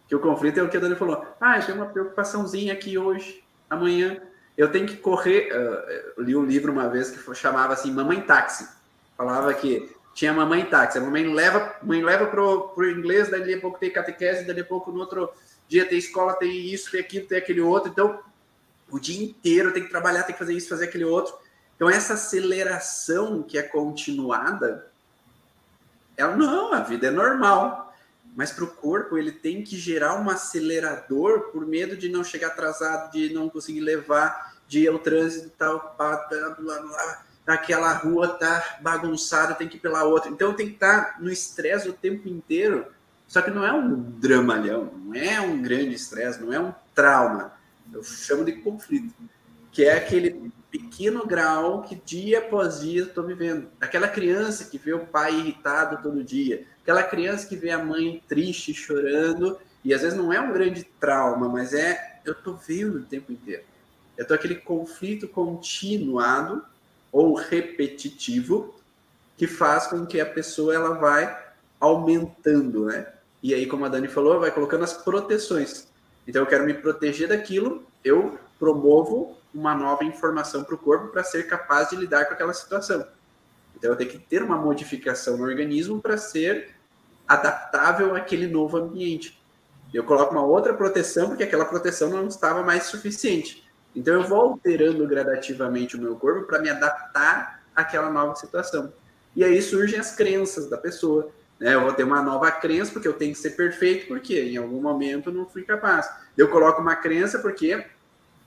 [0.07, 1.25] Que o conflito é o que a Dani falou.
[1.39, 4.21] Ah, tem uma preocupaçãozinha aqui hoje, amanhã.
[4.57, 5.49] Eu tenho que correr.
[5.51, 8.67] Uh, li um livro uma vez que chamava assim Mamãe Táxi.
[9.15, 10.97] Falava que tinha mamãe táxi.
[10.97, 14.65] A mamãe leva, mãe leva pro, pro inglês, daí a pouco tem catequese, daí a
[14.65, 15.29] pouco no outro
[15.67, 17.89] dia tem escola, tem isso, tem aquilo, tem aquele outro.
[17.89, 18.19] Então,
[18.89, 21.33] o dia inteiro tem que trabalhar, tem que fazer isso, fazer aquele outro.
[21.75, 24.87] Então, essa aceleração que é continuada,
[26.17, 27.91] ela não, a vida é normal.
[28.35, 32.47] Mas para o corpo, ele tem que gerar um acelerador por medo de não chegar
[32.47, 38.79] atrasado, de não conseguir levar, de o trânsito tal, blá, blá, blá, aquela rua tá
[38.81, 40.29] bagunçada, tem que ir pela outra.
[40.29, 42.85] Então tem que estar tá no estresse o tempo inteiro.
[43.27, 47.53] Só que não é um dramalhão, não é um grande estresse, não é um trauma.
[47.91, 49.13] Eu chamo de conflito.
[49.71, 53.69] que é aquele pequeno grau que dia após dia estou vivendo.
[53.79, 58.21] Aquela criança que vê o pai irritado todo dia, aquela criança que vê a mãe
[58.27, 62.99] triste, chorando, e às vezes não é um grande trauma, mas é eu estou vendo
[62.99, 63.63] o tempo inteiro.
[64.17, 66.63] Eu estou aquele conflito continuado
[67.11, 68.73] ou repetitivo
[69.37, 71.37] que faz com que a pessoa ela vai
[71.79, 73.07] aumentando, né?
[73.41, 75.87] E aí, como a Dani falou, vai colocando as proteções.
[76.27, 81.23] Então, eu quero me proteger daquilo, eu promovo uma nova informação para o corpo para
[81.23, 83.05] ser capaz de lidar com aquela situação.
[83.75, 86.75] Então, eu tenho que ter uma modificação no organismo para ser
[87.27, 89.41] adaptável àquele novo ambiente.
[89.93, 93.67] Eu coloco uma outra proteção porque aquela proteção não estava mais suficiente.
[93.95, 98.91] Então, eu vou alterando gradativamente o meu corpo para me adaptar àquela nova situação.
[99.35, 101.31] E aí surgem as crenças da pessoa.
[101.59, 101.73] Né?
[101.75, 104.81] Eu vou ter uma nova crença porque eu tenho que ser perfeito, porque em algum
[104.81, 106.09] momento eu não fui capaz.
[106.37, 107.85] Eu coloco uma crença porque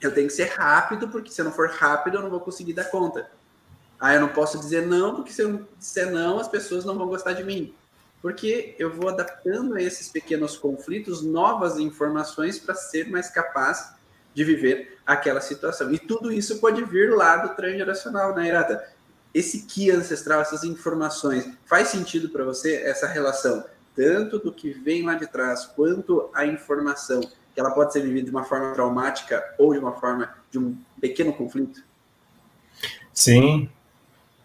[0.00, 2.72] eu tenho que ser rápido, porque se eu não for rápido eu não vou conseguir
[2.72, 3.30] dar conta.
[3.98, 7.06] Ah, eu não posso dizer não, porque se eu disser não, as pessoas não vão
[7.06, 7.74] gostar de mim.
[8.20, 13.94] Porque eu vou adaptando a esses pequenos conflitos novas informações para ser mais capaz
[14.34, 15.92] de viver aquela situação.
[15.92, 18.94] E tudo isso pode vir lá do transgeracional, né, Irata?
[19.34, 25.02] esse ki ancestral, essas informações, faz sentido para você essa relação, tanto do que vem
[25.02, 29.44] lá de trás, quanto a informação, que ela pode ser vivida de uma forma traumática
[29.58, 31.82] ou de uma forma de um pequeno conflito?
[33.12, 33.68] Sim,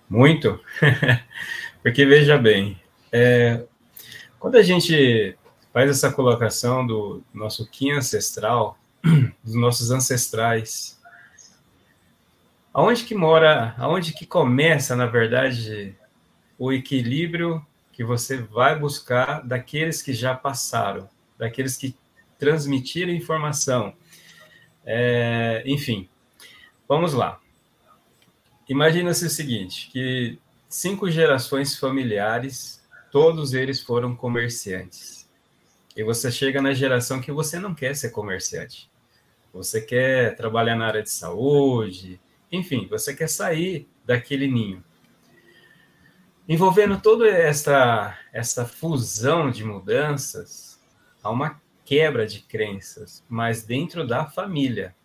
[0.09, 0.59] muito.
[1.83, 3.63] Porque veja bem, é,
[4.39, 5.37] quando a gente
[5.71, 8.77] faz essa colocação do nosso Ki ancestral,
[9.43, 10.99] dos nossos ancestrais,
[12.73, 15.95] Aonde que mora, aonde que começa, na verdade,
[16.57, 21.95] o equilíbrio que você vai buscar daqueles que já passaram, daqueles que
[22.37, 23.93] transmitiram informação.
[24.85, 26.07] É, enfim,
[26.87, 27.39] vamos lá.
[28.69, 32.81] Imagina-se o seguinte, que cinco gerações familiares,
[33.11, 35.18] todos eles foram comerciantes.
[35.95, 38.89] E você chega na geração que você não quer ser comerciante.
[39.53, 42.19] Você quer trabalhar na área de saúde,
[42.51, 44.83] enfim, você quer sair daquele ninho.
[46.47, 50.79] Envolvendo toda essa, essa fusão de mudanças,
[51.21, 54.95] há uma quebra de crenças, mas dentro da família.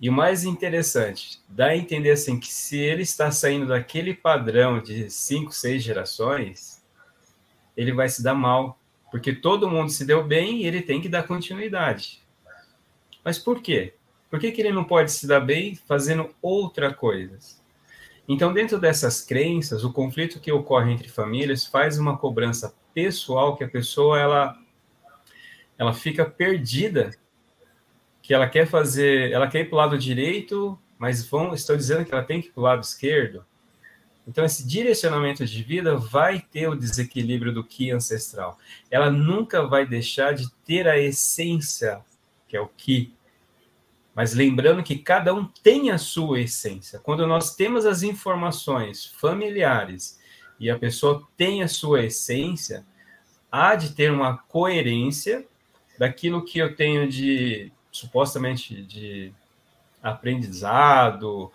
[0.00, 4.82] E o mais interessante, dá a entender assim que se ele está saindo daquele padrão
[4.82, 6.82] de cinco, seis gerações,
[7.76, 8.78] ele vai se dar mal,
[9.12, 12.22] porque todo mundo se deu bem e ele tem que dar continuidade.
[13.22, 13.92] Mas por quê?
[14.30, 17.38] Por que, que ele não pode se dar bem fazendo outra coisa?
[18.26, 23.64] Então, dentro dessas crenças, o conflito que ocorre entre famílias faz uma cobrança pessoal que
[23.64, 24.58] a pessoa ela
[25.76, 27.10] ela fica perdida,
[28.22, 32.04] que ela quer fazer, ela quer ir para o lado direito, mas vão, estou dizendo
[32.04, 33.44] que ela tem que ir para o lado esquerdo.
[34.26, 38.58] Então, esse direcionamento de vida vai ter o desequilíbrio do Ki ancestral.
[38.90, 42.00] Ela nunca vai deixar de ter a essência,
[42.46, 43.12] que é o Ki,
[44.14, 46.98] mas lembrando que cada um tem a sua essência.
[46.98, 50.20] Quando nós temos as informações familiares
[50.60, 52.84] e a pessoa tem a sua essência,
[53.50, 55.46] há de ter uma coerência
[55.98, 59.32] daquilo que eu tenho de supostamente de
[60.02, 61.50] aprendizado,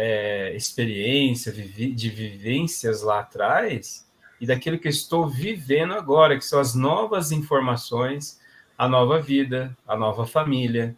[0.00, 4.06] é, experiência, de vivências lá atrás
[4.40, 8.40] e daquilo que estou vivendo agora, que são as novas informações,
[8.78, 10.94] a nova vida, a nova família,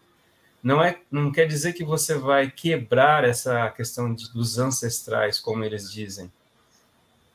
[0.62, 5.64] não é não quer dizer que você vai quebrar essa questão de, dos ancestrais como
[5.64, 6.30] eles dizem.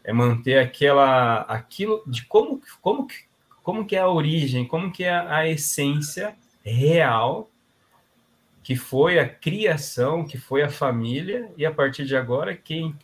[0.03, 3.07] É manter aquela aquilo de como como
[3.63, 7.49] como que é a origem como que é a essência real
[8.65, 12.97] que foi a criação que foi a família e a partir de agora quem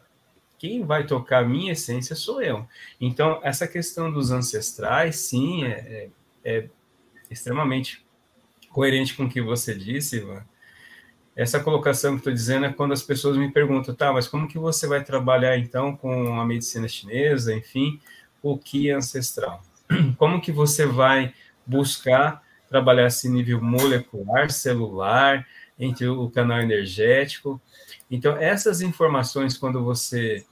[0.58, 2.68] quem vai tocar a minha essência sou eu.
[3.00, 6.10] Então essa questão dos ancestrais sim é,
[6.44, 6.70] é, é
[7.30, 8.04] extremamente
[8.72, 10.44] coerente com o que você disse, Ivan,
[11.36, 14.58] essa colocação que estou dizendo é quando as pessoas me perguntam, tá, mas como que
[14.58, 18.00] você vai trabalhar então com a medicina chinesa, enfim,
[18.42, 19.62] o que é ancestral?
[20.18, 21.34] Como que você vai
[21.66, 22.42] buscar
[22.72, 25.46] trabalhar esse nível molecular, celular,
[25.78, 27.62] entre o canal energético?
[28.10, 30.44] Então, essas informações, quando você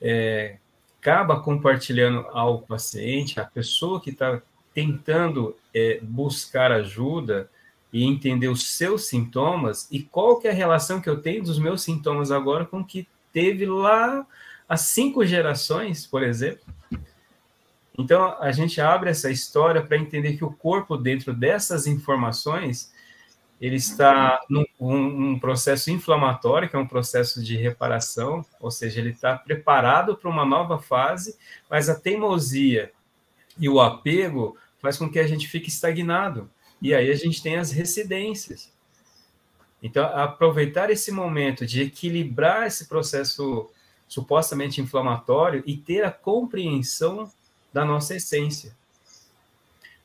[0.00, 0.56] é,
[1.00, 4.42] acaba compartilhando ao paciente, a pessoa que está
[4.74, 7.48] tentando é, buscar ajuda,
[7.92, 11.58] e entender os seus sintomas e qual que é a relação que eu tenho dos
[11.58, 14.26] meus sintomas agora com o que teve lá
[14.68, 16.62] há cinco gerações, por exemplo.
[17.98, 22.92] Então, a gente abre essa história para entender que o corpo, dentro dessas informações,
[23.60, 29.10] ele está num um, processo inflamatório, que é um processo de reparação, ou seja, ele
[29.10, 31.36] está preparado para uma nova fase,
[31.70, 32.92] mas a teimosia
[33.58, 36.50] e o apego faz com que a gente fique estagnado.
[36.82, 38.70] E aí a gente tem as residências.
[39.82, 43.70] Então, aproveitar esse momento de equilibrar esse processo
[44.06, 47.30] supostamente inflamatório e ter a compreensão
[47.76, 48.74] da nossa essência.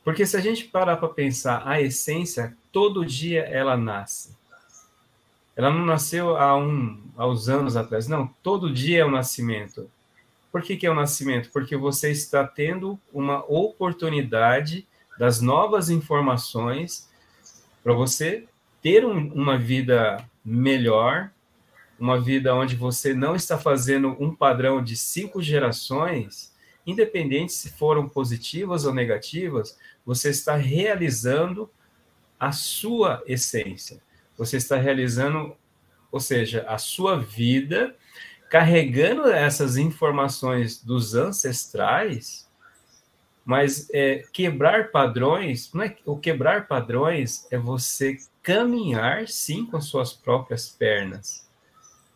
[0.04, 4.36] Porque se a gente parar para pensar, a essência, todo dia ela nasce.
[5.56, 8.28] Ela não nasceu há, um, uns anos atrás, não.
[8.44, 9.90] Todo dia é o nascimento.
[10.52, 11.50] Por que, que é o nascimento?
[11.54, 14.86] Porque você está tendo uma oportunidade
[15.18, 17.10] das novas informações
[17.82, 18.50] para você
[18.82, 21.32] ter um, uma vida melhor,
[21.98, 26.51] uma vida onde você não está fazendo um padrão de cinco gerações,
[26.86, 31.70] independente se foram positivas ou negativas, você está realizando
[32.40, 34.02] a sua essência.
[34.38, 35.56] Você está realizando,
[36.12, 37.96] ou seja, a sua vida,
[38.50, 42.50] carregando essas informações dos ancestrais,
[43.46, 50.14] mas é, quebrar padrões, não é, o quebrar padrões é você caminhar sim com suas
[50.14, 51.48] próprias pernas,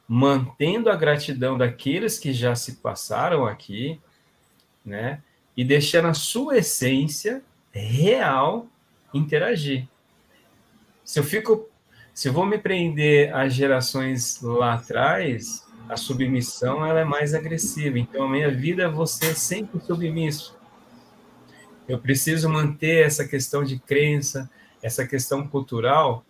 [0.07, 3.99] mantendo a gratidão daqueles que já se passaram aqui,
[4.85, 5.21] né?
[5.55, 8.67] E deixando a sua essência real
[9.13, 9.87] interagir.
[11.03, 11.69] Se eu fico,
[12.13, 17.99] se eu vou me prender às gerações lá atrás, a submissão ela é mais agressiva.
[17.99, 20.57] Então a minha vida é você sempre submisso.
[21.87, 24.49] Eu preciso manter essa questão de crença,
[24.81, 26.25] essa questão cultural,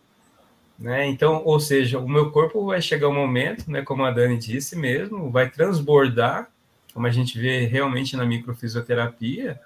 [0.77, 1.05] né?
[1.07, 4.75] Então, ou seja, o meu corpo vai chegar um momento, né, como a Dani disse
[4.75, 6.51] mesmo, vai transbordar,
[6.95, 9.59] como a gente vê realmente na microfisioterapia,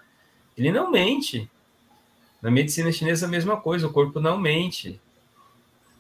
[0.58, 1.48] ele não mente.
[2.42, 5.00] Na medicina chinesa a mesma coisa, o corpo não mente.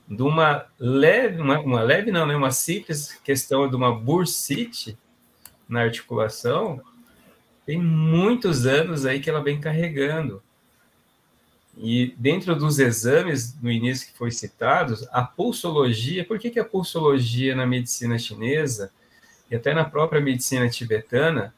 [0.08, 4.98] De uma leve, uma, uma leve não, né, uma simples questão de uma bursite
[5.68, 6.82] na articulação,
[7.64, 10.42] tem muitos anos aí que ela vem carregando.
[11.78, 16.66] E dentro dos exames no início que foi citado, a pulsologia, por que, que a
[16.66, 18.92] pulsologia na medicina chinesa
[19.50, 21.54] e até na própria medicina tibetana,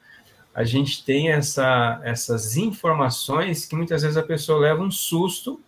[0.53, 5.59] a gente tem essa, essas informações que muitas vezes a pessoa leva um susto,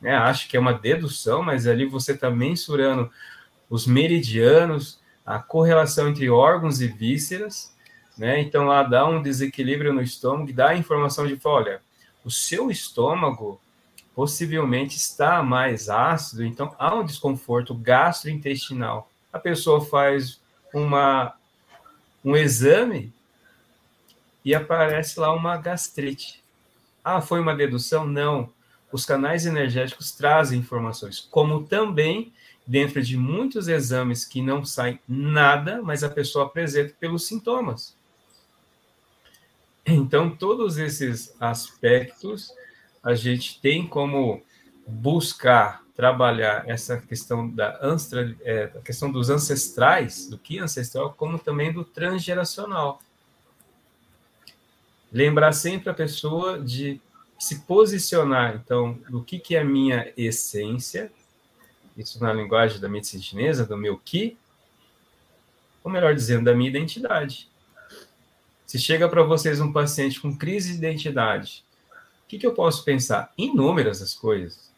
[0.00, 0.14] né?
[0.14, 3.10] acha que é uma dedução, mas ali você está mensurando
[3.68, 7.72] os meridianos, a correlação entre órgãos e vísceras,
[8.18, 8.40] né?
[8.40, 11.80] Então lá dá um desequilíbrio no estômago, dá a informação de, olha,
[12.24, 13.60] o seu estômago
[14.14, 19.10] possivelmente está mais ácido, então há um desconforto gastrointestinal.
[19.32, 20.41] A pessoa faz
[20.72, 21.34] uma
[22.24, 23.12] um exame
[24.44, 26.42] e aparece lá uma gastrite.
[27.04, 28.06] Ah, foi uma dedução?
[28.06, 28.50] Não.
[28.92, 32.32] Os canais energéticos trazem informações, como também
[32.66, 37.96] dentro de muitos exames que não sai nada, mas a pessoa apresenta pelos sintomas.
[39.84, 42.52] Então, todos esses aspectos
[43.02, 44.40] a gente tem como
[44.86, 47.78] buscar trabalhar essa questão da
[48.42, 53.00] é, a questão dos ancestrais, do que ancestral, como também do transgeracional.
[55.12, 57.00] Lembrar sempre a pessoa de
[57.38, 61.12] se posicionar, então, do que, que é a minha essência,
[61.96, 64.38] isso na linguagem da medicina chinesa, do meu ki,
[65.84, 67.50] ou melhor dizendo, da minha identidade.
[68.64, 71.62] Se chega para vocês um paciente com crise de identidade,
[72.24, 73.30] o que, que eu posso pensar?
[73.36, 74.71] Inúmeras as coisas.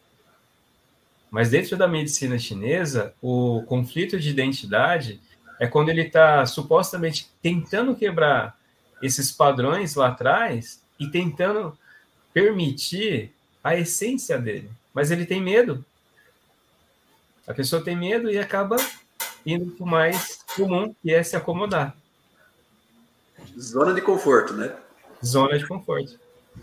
[1.34, 5.20] Mas dentro da medicina chinesa, o conflito de identidade
[5.58, 8.56] é quando ele está supostamente tentando quebrar
[9.02, 11.76] esses padrões lá atrás e tentando
[12.32, 13.32] permitir
[13.64, 14.70] a essência dele.
[14.94, 15.84] Mas ele tem medo.
[17.48, 18.76] A pessoa tem medo e acaba
[19.44, 21.96] indo para o mais comum, que é se acomodar.
[23.58, 24.72] Zona de conforto, né?
[25.20, 26.16] Zona de conforto.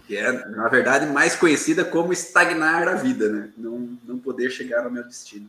[0.07, 3.49] Que é, na verdade, mais conhecida como estagnar a vida, né?
[3.57, 5.47] Não, não poder chegar ao meu destino.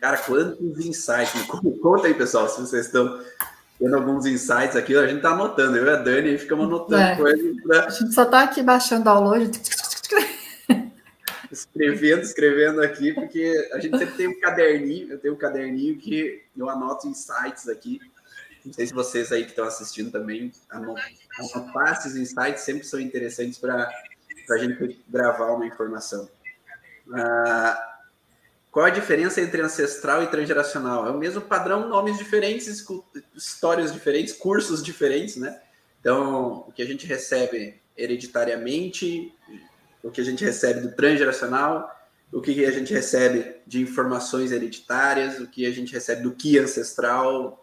[0.00, 1.32] Cara, quantos insights.
[1.82, 3.20] Conta aí, pessoal, se vocês estão
[3.78, 4.96] tendo alguns insights aqui.
[4.96, 7.16] A gente tá anotando, eu e a Dani ficamos anotando é.
[7.16, 7.62] coisas.
[7.62, 7.86] Pra...
[7.86, 9.50] A gente só tá aqui baixando o download.
[11.50, 16.42] escrevendo, escrevendo aqui, porque a gente sempre tem um caderninho, eu tenho um caderninho que
[16.56, 18.00] eu anoto insights aqui
[18.64, 23.58] não sei se vocês aí que estão assistindo também anotar esses insights sempre são interessantes
[23.58, 23.90] para
[24.50, 26.28] a gente gravar uma informação.
[27.12, 27.98] Ah,
[28.70, 31.06] qual a diferença entre ancestral e transgeracional?
[31.06, 32.86] É o mesmo padrão, nomes diferentes,
[33.34, 35.60] histórias diferentes, cursos diferentes, né?
[36.00, 39.34] Então, o que a gente recebe hereditariamente,
[40.02, 41.90] o que a gente recebe do transgeracional
[42.32, 46.58] o que a gente recebe de informações hereditárias, o que a gente recebe do que
[46.58, 47.61] ancestral,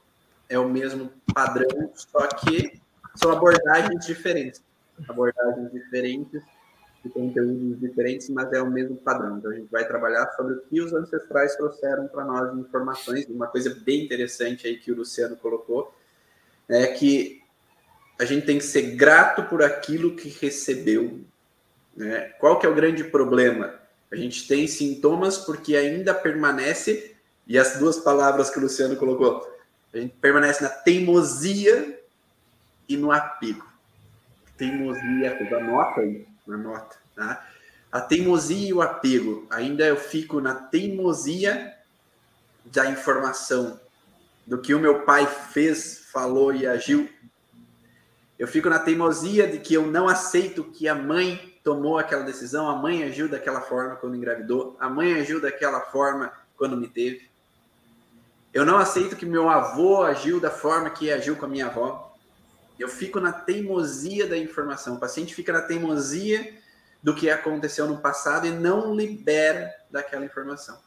[0.49, 2.81] é o mesmo padrão, só que
[3.15, 4.61] são abordagens diferentes.
[5.07, 6.41] Abordagens diferentes,
[7.03, 9.37] de conteúdos diferentes, mas é o mesmo padrão.
[9.37, 13.25] Então a gente vai trabalhar sobre o que os ancestrais trouxeram para nós de informações.
[13.27, 15.93] Uma coisa bem interessante aí que o Luciano colocou
[16.67, 17.41] é que
[18.19, 21.21] a gente tem que ser grato por aquilo que recebeu.
[21.95, 22.33] Né?
[22.39, 23.73] Qual que é o grande problema?
[24.11, 27.15] A gente tem sintomas porque ainda permanece,
[27.47, 29.47] e as duas palavras que o Luciano colocou,
[29.93, 31.99] a gente permanece na teimosia
[32.87, 33.67] e no apego.
[34.57, 37.47] Teimosia, anota aí, anota, tá?
[37.91, 39.47] A teimosia e o apego.
[39.49, 41.73] Ainda eu fico na teimosia
[42.65, 43.79] da informação,
[44.45, 47.09] do que o meu pai fez, falou e agiu.
[48.37, 52.69] Eu fico na teimosia de que eu não aceito que a mãe tomou aquela decisão,
[52.69, 57.28] a mãe agiu daquela forma quando engravidou, a mãe agiu daquela forma quando me teve.
[58.53, 62.15] Eu não aceito que meu avô agiu da forma que agiu com a minha avó.
[62.79, 64.95] Eu fico na teimosia da informação.
[64.95, 66.57] O paciente fica na teimosia
[67.01, 70.77] do que aconteceu no passado e não libera daquela informação.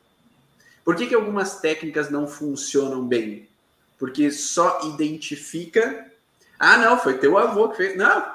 [0.84, 3.48] Por que, que algumas técnicas não funcionam bem?
[3.96, 6.10] Porque só identifica.
[6.58, 7.96] Ah, não, foi teu avô que fez.
[7.96, 8.34] Não,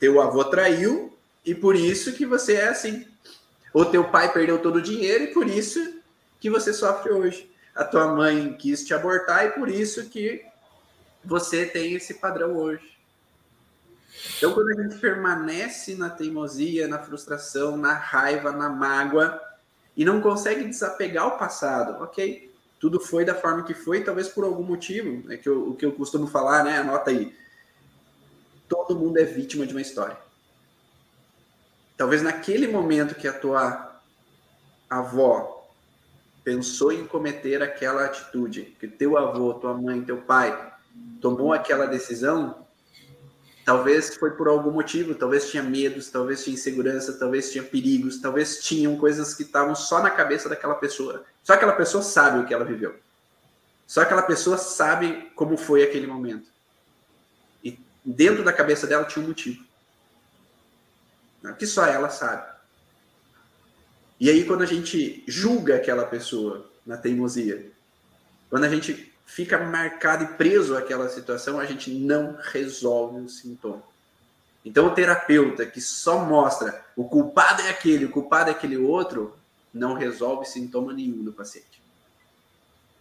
[0.00, 3.06] teu avô traiu e por isso que você é assim.
[3.72, 6.00] Ou teu pai perdeu todo o dinheiro e por isso
[6.40, 10.44] que você sofre hoje a tua mãe quis te abortar e por isso que
[11.24, 12.94] você tem esse padrão hoje.
[14.36, 19.40] Então, quando a gente permanece na teimosia, na frustração, na raiva, na mágoa
[19.96, 22.52] e não consegue desapegar o passado, ok?
[22.78, 25.84] Tudo foi da forma que foi, talvez por algum motivo, é que eu, o que
[25.84, 26.78] eu costumo falar, né?
[26.78, 27.34] Anota aí.
[28.68, 30.16] Todo mundo é vítima de uma história.
[31.96, 34.00] Talvez naquele momento que a tua
[34.88, 35.53] avó
[36.44, 40.72] pensou em cometer aquela atitude, que teu avô, tua mãe, teu pai
[41.20, 42.66] tomou aquela decisão,
[43.64, 48.62] talvez foi por algum motivo, talvez tinha medos, talvez tinha insegurança, talvez tinha perigos, talvez
[48.62, 51.24] tinham coisas que estavam só na cabeça daquela pessoa.
[51.42, 52.94] Só aquela pessoa sabe o que ela viveu.
[53.86, 56.48] Só aquela pessoa sabe como foi aquele momento.
[57.62, 59.64] E dentro da cabeça dela tinha um motivo.
[61.58, 62.53] Que só ela sabe.
[64.20, 67.70] E aí, quando a gente julga aquela pessoa na teimosia,
[68.48, 73.82] quando a gente fica marcado e preso àquela situação, a gente não resolve o sintoma.
[74.64, 79.36] Então, o terapeuta que só mostra o culpado é aquele, o culpado é aquele outro,
[79.72, 81.82] não resolve sintoma nenhum do paciente.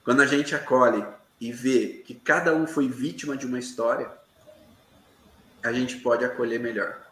[0.04, 1.06] Quando a gente acolhe
[1.40, 4.12] e vê que cada um foi vítima de uma história,
[5.64, 7.03] a gente pode acolher melhor.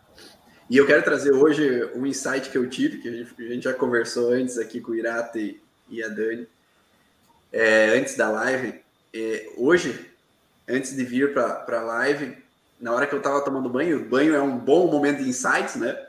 [0.72, 3.64] E eu quero trazer hoje um insight que eu tive, que a gente, a gente
[3.64, 6.48] já conversou antes aqui com o Irata e, a Dani,
[7.52, 8.80] é, antes da live.
[9.14, 10.10] É, hoje,
[10.66, 12.38] antes de vir para a live,
[12.80, 15.76] na hora que eu estava tomando banho, o banho é um bom momento de insights,
[15.76, 16.08] né?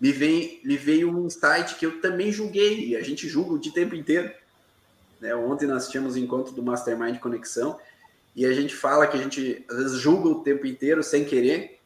[0.00, 3.74] Me, vem, me veio um insight que eu também julguei, e a gente julga de
[3.74, 4.30] tempo inteiro.
[5.20, 5.34] Né?
[5.34, 7.76] Ontem nós tínhamos um encontro do Mastermind Conexão,
[8.36, 11.79] e a gente fala que a gente às vezes julga o tempo inteiro sem querer,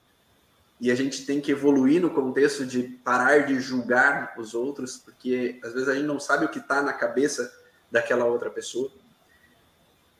[0.80, 5.58] e a gente tem que evoluir no contexto de parar de julgar os outros, porque
[5.62, 7.52] às vezes a gente não sabe o que está na cabeça
[7.90, 8.90] daquela outra pessoa.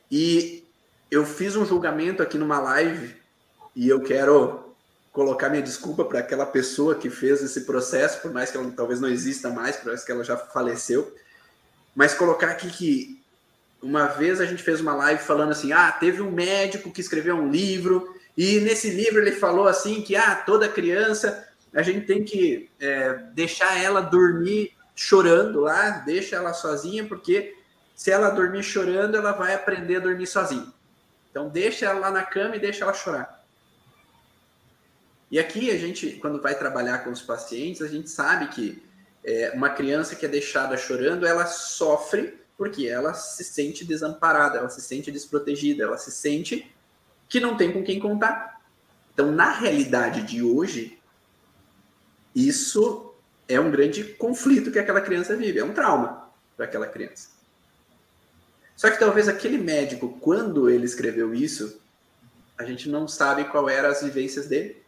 [0.09, 0.63] E
[1.11, 3.15] eu fiz um julgamento aqui numa live
[3.75, 4.73] e eu quero
[5.11, 8.99] colocar minha desculpa para aquela pessoa que fez esse processo, por mais que ela talvez
[8.99, 11.13] não exista mais, por mais que ela já faleceu,
[11.95, 13.23] mas colocar aqui que
[13.81, 17.35] uma vez a gente fez uma live falando assim: ah, teve um médico que escreveu
[17.35, 22.23] um livro e nesse livro ele falou assim que ah, toda criança a gente tem
[22.23, 27.53] que é, deixar ela dormir chorando lá, deixa ela sozinha, porque
[27.95, 30.71] se ela dormir chorando, ela vai aprender a dormir sozinha.
[31.29, 33.43] Então deixa ela lá na cama e deixa ela chorar.
[35.29, 38.81] E aqui a gente, quando vai trabalhar com os pacientes, a gente sabe que
[39.23, 44.69] é, uma criança que é deixada chorando, ela sofre porque ela se sente desamparada, ela
[44.69, 46.73] se sente desprotegida, ela se sente
[47.27, 48.61] que não tem com quem contar.
[49.13, 50.99] Então, na realidade de hoje,
[52.35, 53.13] isso
[53.47, 57.29] é um grande conflito que aquela criança vive, é um trauma para aquela criança.
[58.75, 61.79] Só que talvez aquele médico, quando ele escreveu isso,
[62.57, 64.83] a gente não sabe qual eram as vivências dele,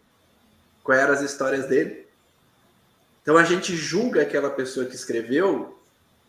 [0.84, 2.06] quais eram as histórias dele.
[3.22, 5.78] Então a gente julga aquela pessoa que escreveu,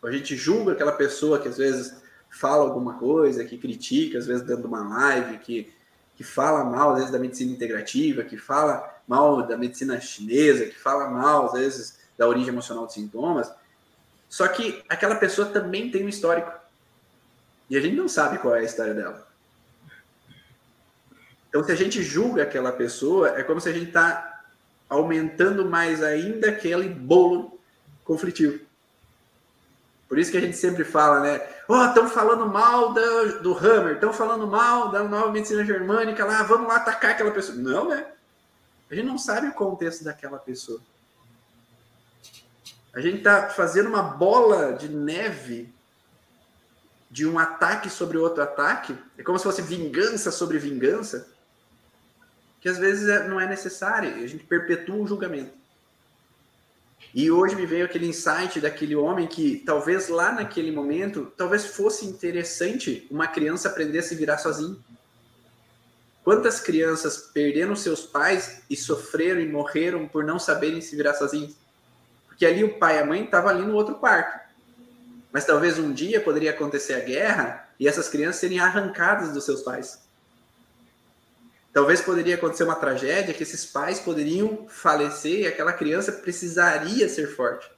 [0.03, 1.95] a gente julga aquela pessoa que às vezes
[2.31, 5.73] fala alguma coisa, que critica, às vezes dando uma live, que
[6.19, 10.77] que fala mal, às vezes, da medicina integrativa, que fala mal da medicina chinesa, que
[10.77, 13.49] fala mal, às vezes, da origem emocional dos sintomas,
[14.29, 16.53] Só que aquela pessoa também tem um histórico.
[17.71, 19.29] E a gente não sabe qual é a história dela.
[21.49, 24.43] Então, se a gente julga aquela pessoa, é como se a gente está
[24.89, 27.61] aumentando mais ainda aquele bolo
[28.05, 28.59] conflitivo.
[30.09, 31.41] Por isso que a gente sempre fala, né?
[31.69, 36.25] Ó, oh, estão falando mal do, do Hammer, estão falando mal da nova medicina germânica
[36.25, 37.59] lá, vamos lá atacar aquela pessoa.
[37.59, 38.07] Não, né?
[38.91, 40.81] A gente não sabe o contexto daquela pessoa.
[42.95, 45.73] A gente está fazendo uma bola de neve
[47.11, 48.97] de um ataque sobre outro ataque.
[49.19, 51.29] É como se fosse vingança sobre vingança
[52.61, 55.53] que às vezes é, não é necessário, a gente perpetua o julgamento.
[57.15, 62.05] E hoje me veio aquele insight daquele homem que talvez lá naquele momento, talvez fosse
[62.05, 64.83] interessante uma criança aprender a se virar sozinho.
[66.23, 71.57] Quantas crianças perderam seus pais e sofreram e morreram por não saberem se virar sozinhos?
[72.27, 74.39] Porque ali o pai e a mãe estavam ali no outro quarto.
[75.33, 79.63] Mas talvez um dia poderia acontecer a guerra e essas crianças serem arrancadas dos seus
[79.63, 80.08] pais.
[81.73, 87.29] Talvez poderia acontecer uma tragédia que esses pais poderiam falecer e aquela criança precisaria ser
[87.29, 87.71] forte.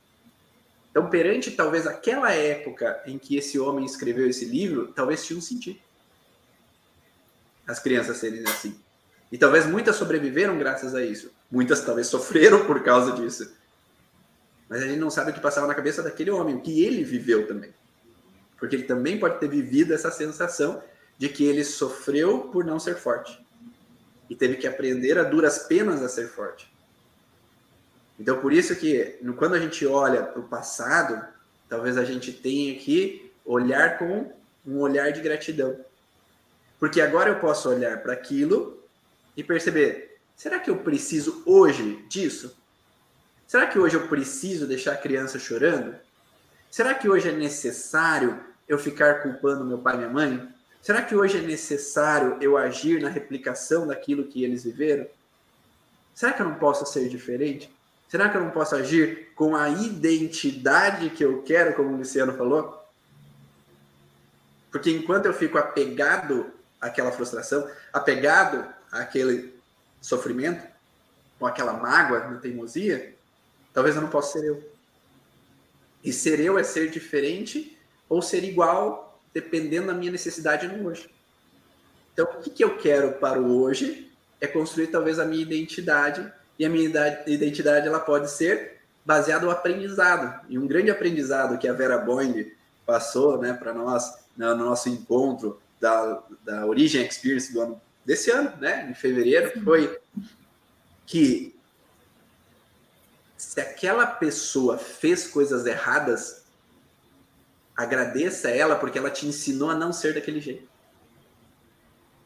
[0.91, 5.43] Então, perante talvez aquela época em que esse homem escreveu esse livro, talvez tinha um
[5.43, 5.78] sentido.
[7.66, 8.78] As crianças serem assim.
[9.30, 11.32] E talvez muitas sobreviveram graças a isso.
[11.51, 13.53] Muitas talvez sofreram por causa disso.
[14.68, 17.05] Mas a gente não sabe o que passava na cabeça daquele homem, o que ele
[17.05, 17.72] viveu também.
[18.57, 20.82] Porque ele também pode ter vivido essa sensação
[21.18, 23.38] de que ele sofreu por não ser forte
[24.31, 26.72] e teve que aprender a duras penas a ser forte.
[28.18, 31.26] Então, por isso que quando a gente olha para o passado,
[31.68, 34.33] talvez a gente tenha que olhar com
[34.64, 35.76] um olhar de gratidão.
[36.78, 38.81] Porque agora eu posso olhar para aquilo
[39.37, 42.57] e perceber: será que eu preciso hoje disso?
[43.49, 45.97] Será que hoje eu preciso deixar a criança chorando?
[46.70, 50.55] Será que hoje é necessário eu ficar culpando meu pai e minha mãe?
[50.83, 55.07] Será que hoje é necessário eu agir na replicação daquilo que eles viveram?
[56.14, 57.70] Será que eu não posso ser diferente?
[58.09, 62.37] Será que eu não posso agir com a identidade que eu quero, como o Luciano
[62.37, 62.83] falou?
[64.70, 66.51] Porque enquanto eu fico apegado
[66.81, 69.55] àquela frustração, apegado àquele
[70.01, 70.66] sofrimento,
[71.39, 73.14] com aquela mágoa, na teimosia,
[73.72, 74.70] talvez eu não possa ser eu.
[76.03, 77.78] E ser eu é ser diferente
[78.09, 81.09] ou ser igual dependendo da minha necessidade no hoje.
[82.12, 84.11] Então, o que, que eu quero para o hoje
[84.41, 86.91] é construir talvez a minha identidade, e a minha
[87.26, 90.45] identidade ela pode ser baseada no aprendizado.
[90.49, 92.53] E um grande aprendizado que a Vera Boing
[92.85, 98.53] passou né, para nós no nosso encontro da, da Origin Experience do ano desse ano,
[98.59, 99.99] né, em fevereiro, foi
[101.07, 101.55] que
[103.37, 106.39] se aquela pessoa fez coisas erradas,
[107.83, 110.68] agradeça ela porque ela te ensinou a não ser daquele jeito.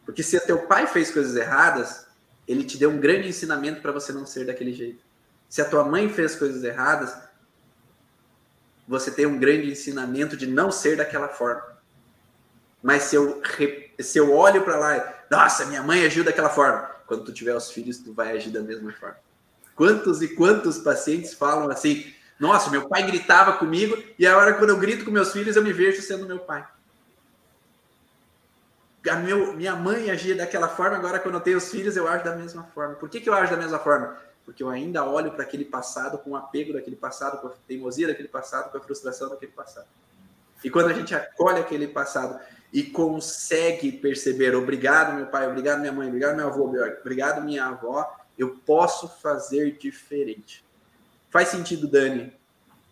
[0.04, 2.06] Porque se teu pai fez coisas erradas,
[2.46, 5.02] ele te deu um grande ensinamento para você não ser daquele jeito.
[5.48, 7.16] Se a tua mãe fez coisas erradas,
[8.86, 11.74] você tem um grande ensinamento de não ser daquela forma.
[12.82, 13.40] Mas se eu,
[13.98, 16.82] se eu olho para lá, nossa, minha mãe agiu daquela forma.
[17.06, 19.16] Quando tu tiver os filhos, tu vai agir da mesma forma.
[19.74, 24.78] Quantos e quantos pacientes falam assim: nossa, meu pai gritava comigo e agora quando eu
[24.78, 26.66] grito com meus filhos eu me vejo sendo meu pai.
[29.08, 32.24] A meu, minha mãe agia daquela forma, agora quando eu tenho os filhos eu ajo
[32.24, 32.94] da mesma forma.
[32.94, 34.16] Por que, que eu ajo da mesma forma?
[34.44, 38.08] Porque eu ainda olho para aquele passado com o apego daquele passado, com a teimosia
[38.08, 39.86] daquele passado, com a frustração daquele passado.
[40.62, 42.40] E quando a gente acolhe aquele passado
[42.72, 48.10] e consegue perceber, obrigado meu pai, obrigado minha mãe, obrigado meu avô, obrigado minha avó,
[48.36, 50.64] eu posso fazer diferente.
[51.34, 52.32] Faz sentido, Dani?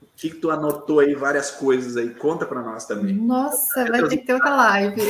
[0.03, 2.12] O que, que tu anotou aí, várias coisas aí?
[2.12, 3.14] Conta para nós também.
[3.14, 5.01] Nossa, vai ter que ter outra live.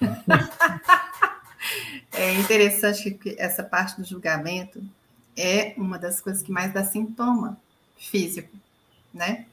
[2.12, 4.82] é interessante que essa parte do julgamento
[5.36, 7.60] é uma das coisas que mais dá sintoma
[7.98, 8.56] físico,
[9.12, 9.44] né?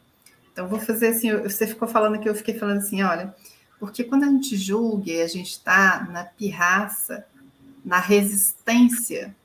[0.53, 3.35] Então, vou fazer assim, você ficou falando que eu fiquei falando assim, olha,
[3.81, 7.25] porque quando a gente julga e a gente está na pirraça,
[7.83, 9.35] na resistência,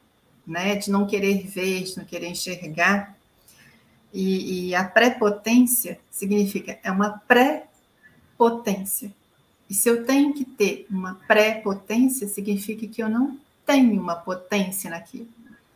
[0.46, 3.13] né, de não querer ver, de não querer enxergar,
[4.14, 9.12] e, e a prepotência significa, é uma pré-potência.
[9.68, 13.36] E se eu tenho que ter uma pré-potência, significa que eu não
[13.66, 15.26] tenho uma potência naquilo.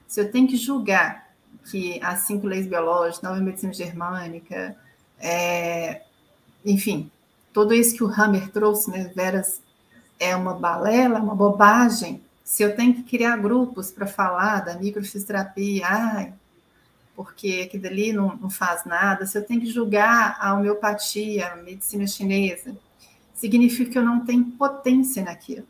[0.07, 1.29] Se eu tenho que julgar
[1.69, 4.77] que as cinco leis biológicas, nova medicina germânica,
[5.19, 6.03] é,
[6.65, 7.11] enfim,
[7.53, 9.61] tudo isso que o Hammer trouxe, né, Veras,
[10.21, 12.23] é uma balela, uma bobagem.
[12.45, 16.33] Se eu tenho que criar grupos para falar da microfisioterapia, ai,
[17.19, 21.57] porque aquilo ali não, não faz nada, se eu tenho que julgar a homeopatia, a
[21.57, 22.77] medicina chinesa,
[23.35, 25.67] significa que eu não tenho potência naquilo.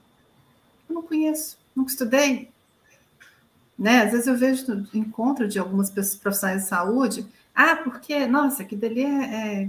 [0.87, 2.51] Eu não conheço, nunca estudei.
[3.79, 4.03] Né?
[4.03, 8.85] Às vezes eu vejo encontro de algumas pessoas profissionais de saúde, ah, porque, nossa, aquilo
[8.85, 9.69] ali é, é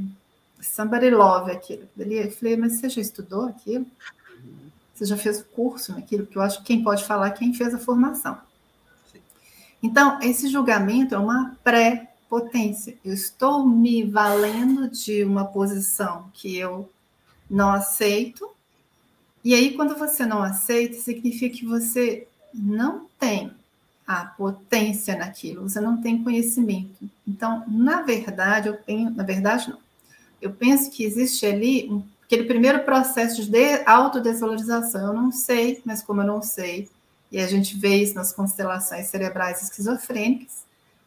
[0.61, 1.87] somebody love aquilo.
[1.97, 3.85] Eu falei, mas você já estudou aquilo?
[4.93, 6.25] Você já fez o curso naquilo?
[6.25, 8.37] Porque eu acho que quem pode falar é quem fez a formação.
[9.81, 12.97] Então, esse julgamento é uma pré-potência.
[13.03, 16.89] Eu estou me valendo de uma posição que eu
[17.49, 18.49] não aceito.
[19.43, 23.51] E aí, quando você não aceita, significa que você não tem
[24.05, 27.09] a potência naquilo, você não tem conhecimento.
[27.27, 29.77] Então, na verdade, eu tenho, na verdade, não.
[30.41, 35.07] Eu penso que existe ali aquele primeiro processo de autodesvalorização.
[35.07, 36.89] Eu não sei, mas como eu não sei,
[37.31, 40.63] e a gente vê isso nas constelações cerebrais esquizofrênicas,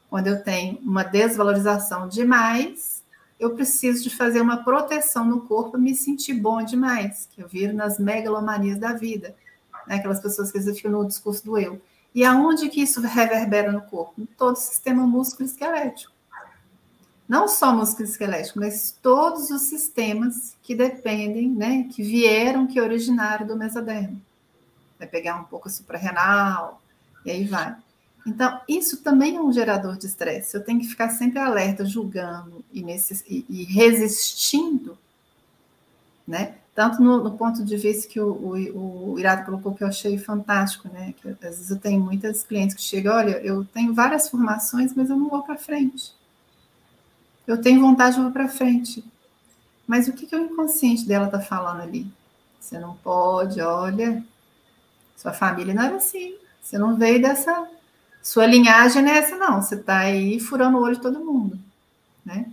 [0.08, 3.02] quando eu tenho uma desvalorização demais,
[3.40, 7.74] eu preciso de fazer uma proteção no corpo me sentir bom demais, que eu viro
[7.74, 9.34] nas megalomanias da vida,
[9.86, 9.96] né?
[9.96, 11.80] aquelas pessoas que ficam no discurso do eu.
[12.14, 14.20] E aonde que isso reverbera no corpo?
[14.20, 16.12] Em todo o sistema músculo esquelético.
[17.26, 23.46] Não só músculo esquelético, mas todos os sistemas que dependem, né, que vieram, que originaram
[23.46, 24.20] do mesodermo
[25.02, 26.80] vai pegar um pouco suprarrenal,
[27.24, 27.76] e aí vai.
[28.26, 30.56] Então, isso também é um gerador de estresse.
[30.56, 34.96] Eu tenho que ficar sempre alerta, julgando e, nesse, e, e resistindo,
[36.26, 36.54] né?
[36.74, 40.16] Tanto no, no, ponto de vista que o, o, o Irado colocou, que eu achei
[40.16, 41.12] fantástico, né?
[41.20, 45.10] Que às vezes eu tenho muitas clientes que chegam, olha, eu tenho várias formações, mas
[45.10, 46.14] eu não vou para frente.
[47.46, 49.04] Eu tenho vontade, eu vou para frente.
[49.86, 52.06] Mas o que, que o inconsciente dela está falando ali?
[52.60, 54.24] Você não pode, olha,
[55.22, 56.34] sua família não era assim.
[56.60, 57.68] Você não veio dessa.
[58.20, 59.62] Sua linhagem não é essa, não.
[59.62, 61.56] Você está aí furando o olho de todo mundo.
[62.24, 62.46] Né?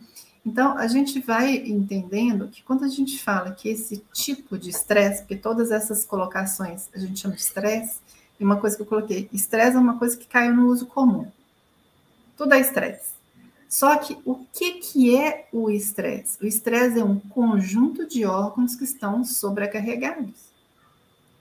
[0.45, 5.21] Então, a gente vai entendendo que quando a gente fala que esse tipo de estresse,
[5.21, 7.97] porque todas essas colocações a gente chama de estresse,
[8.39, 11.27] e uma coisa que eu coloquei, estresse é uma coisa que caiu no uso comum.
[12.37, 13.13] Tudo é estresse.
[13.67, 16.37] Só que o que, que é o estresse?
[16.41, 20.48] O estresse é um conjunto de órgãos que estão sobrecarregados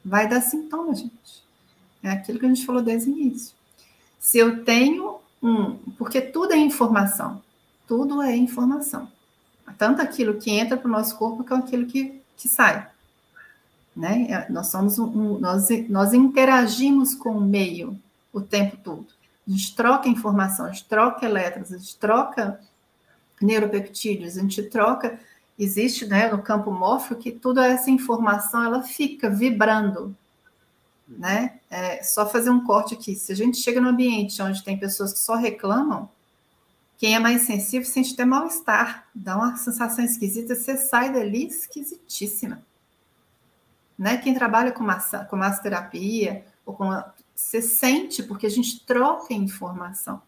[0.08, 1.44] vai dar sintoma, gente.
[2.02, 3.54] É aquilo que a gente falou desde o início.
[4.18, 5.76] Se eu tenho um.
[5.96, 7.42] Porque tudo é informação.
[7.86, 9.10] Tudo é informação.
[9.76, 12.88] Tanto aquilo que entra para o nosso corpo quanto aquilo que, que sai.
[13.94, 14.26] Né?
[14.28, 17.98] É, nós somos um, um, nós, nós interagimos com o meio
[18.32, 19.06] o tempo todo.
[19.46, 22.60] A gente troca informação, a gente troca elétrons, a gente troca
[23.40, 25.18] neuropeptídeos, a gente troca
[25.58, 30.16] existe né, no campo mórfico que toda essa informação ela fica vibrando.
[31.08, 31.58] Né?
[31.70, 33.16] É, só fazer um corte aqui.
[33.16, 36.08] Se a gente chega no ambiente onde tem pessoas que só reclamam,
[36.96, 42.62] quem é mais sensível sente até mal-estar, dá uma sensação esquisita, você sai dali esquisitíssima.
[43.98, 44.16] Né?
[44.18, 46.90] Quem trabalha com, massa, com massoterapia, ou com
[47.34, 50.20] você sente, porque a gente troca informação.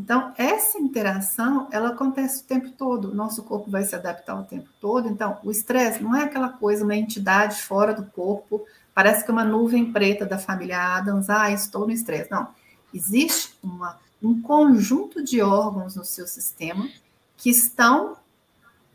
[0.00, 3.10] Então, essa interação, ela acontece o tempo todo.
[3.10, 5.06] O nosso corpo vai se adaptar o tempo todo.
[5.06, 9.32] Então, o estresse não é aquela coisa, uma entidade fora do corpo, parece que é
[9.32, 12.30] uma nuvem preta da família Adams, ah, estou no estresse.
[12.30, 12.48] Não.
[12.94, 16.88] Existe uma, um conjunto de órgãos no seu sistema
[17.36, 18.16] que estão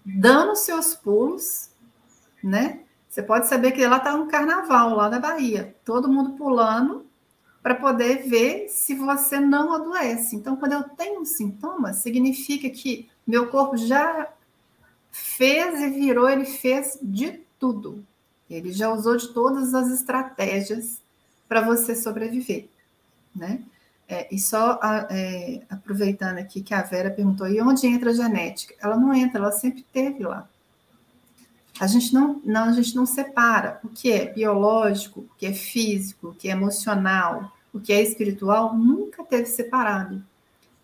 [0.04, 1.70] dando seus pulos,
[2.44, 2.80] né?
[3.08, 7.05] Você pode saber que lá está um carnaval lá na Bahia, todo mundo pulando
[7.66, 10.36] para poder ver se você não adoece.
[10.36, 14.32] Então, quando eu tenho um sintoma, significa que meu corpo já
[15.12, 18.06] fez e virou, ele fez de tudo.
[18.48, 21.02] Ele já usou de todas as estratégias
[21.50, 22.68] para você sobreviver,
[23.36, 23.64] né?
[24.08, 28.76] É, e só é, aproveitando aqui que a Vera perguntou, e onde entra a genética?
[28.80, 30.48] Ela não entra, ela sempre teve lá.
[31.80, 35.52] A gente não, não, a gente não separa o que é biológico, o que é
[35.52, 40.24] físico, o que é emocional, o que é espiritual nunca teve separado.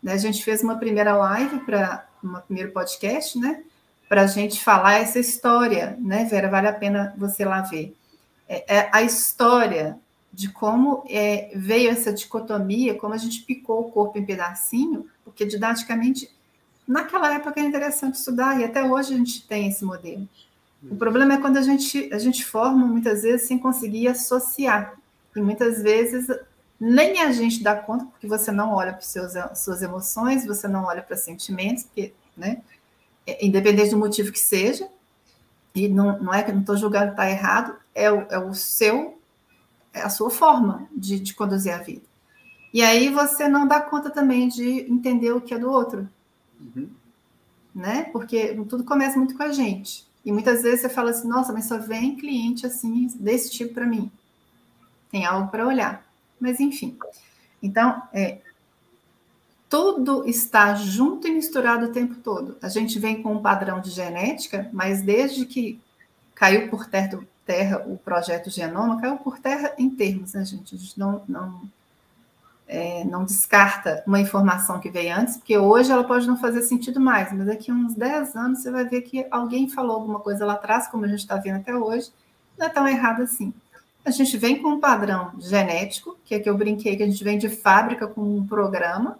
[0.03, 0.11] Né?
[0.11, 3.63] A gente fez uma primeira live para um primeiro podcast, né?
[4.09, 6.49] Para a gente falar essa história, né, Vera?
[6.49, 7.95] Vale a pena você lá ver.
[8.47, 9.97] É, é a história
[10.33, 15.45] de como é, veio essa dicotomia, como a gente picou o corpo em pedacinho, porque
[15.45, 16.29] didaticamente,
[16.85, 20.27] naquela época era interessante estudar, e até hoje a gente tem esse modelo.
[20.89, 24.93] O problema é quando a gente, a gente forma, muitas vezes, sem conseguir associar.
[25.33, 26.27] E muitas vezes
[26.83, 31.03] nem a gente dá conta, porque você não olha para suas emoções, você não olha
[31.03, 32.63] para sentimentos, porque, né,
[33.27, 34.89] é, independente do motivo que seja,
[35.75, 38.39] e não, não é que eu não estou julgando que está errado, é o, é
[38.39, 39.21] o seu,
[39.93, 42.01] é a sua forma de, de conduzir a vida.
[42.73, 46.09] E aí você não dá conta também de entender o que é do outro.
[46.59, 46.89] Uhum.
[47.75, 48.09] Né?
[48.11, 50.09] Porque tudo começa muito com a gente.
[50.25, 53.85] E muitas vezes você fala assim, nossa, mas só vem cliente assim, desse tipo para
[53.85, 54.11] mim.
[55.11, 56.10] Tem algo para olhar.
[56.41, 56.97] Mas enfim.
[57.63, 58.39] Então, é,
[59.69, 62.57] tudo está junto e misturado o tempo todo.
[62.61, 65.79] A gente vem com um padrão de genética, mas desde que
[66.35, 70.75] caiu por terra, terra o projeto Genoma, caiu por terra em termos, né, gente?
[70.75, 71.61] A gente não, não
[72.67, 76.99] é, não descarta uma informação que veio antes, porque hoje ela pode não fazer sentido
[76.99, 80.45] mais, mas daqui a uns 10 anos você vai ver que alguém falou alguma coisa
[80.45, 82.11] lá atrás, como a gente está vendo até hoje,
[82.57, 83.53] não é tão errado assim.
[84.03, 87.23] A gente vem com um padrão genético, que é que eu brinquei, que a gente
[87.23, 89.19] vem de fábrica com um programa,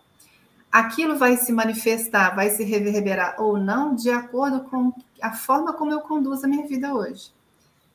[0.72, 5.92] aquilo vai se manifestar, vai se reverberar ou não, de acordo com a forma como
[5.92, 7.32] eu conduzo a minha vida hoje.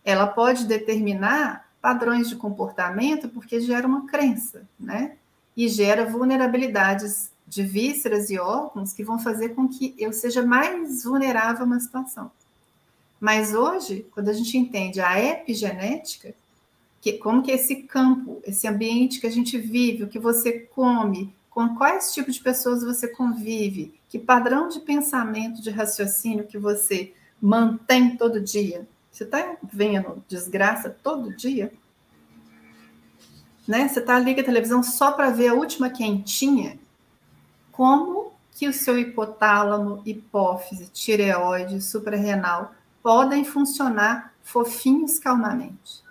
[0.04, 5.16] Ela pode determinar padrões de comportamento porque gera uma crença, né?
[5.56, 11.04] e gera vulnerabilidades de vísceras e órgãos que vão fazer com que eu seja mais
[11.04, 12.30] vulnerável a uma situação.
[13.18, 16.34] Mas hoje, quando a gente entende a epigenética,
[17.06, 21.32] que como que esse campo, esse ambiente que a gente vive, o que você come,
[21.48, 27.14] com quais tipos de pessoas você convive, que padrão de pensamento, de raciocínio que você
[27.40, 28.88] mantém todo dia.
[29.08, 31.72] Você está vendo desgraça todo dia?
[33.68, 33.86] né?
[33.86, 36.76] Você está com a televisão só para ver a última quentinha.
[37.70, 46.04] Como que o seu hipotálamo, hipófise, tireoide, suprarrenal podem funcionar fofinhos calmamente?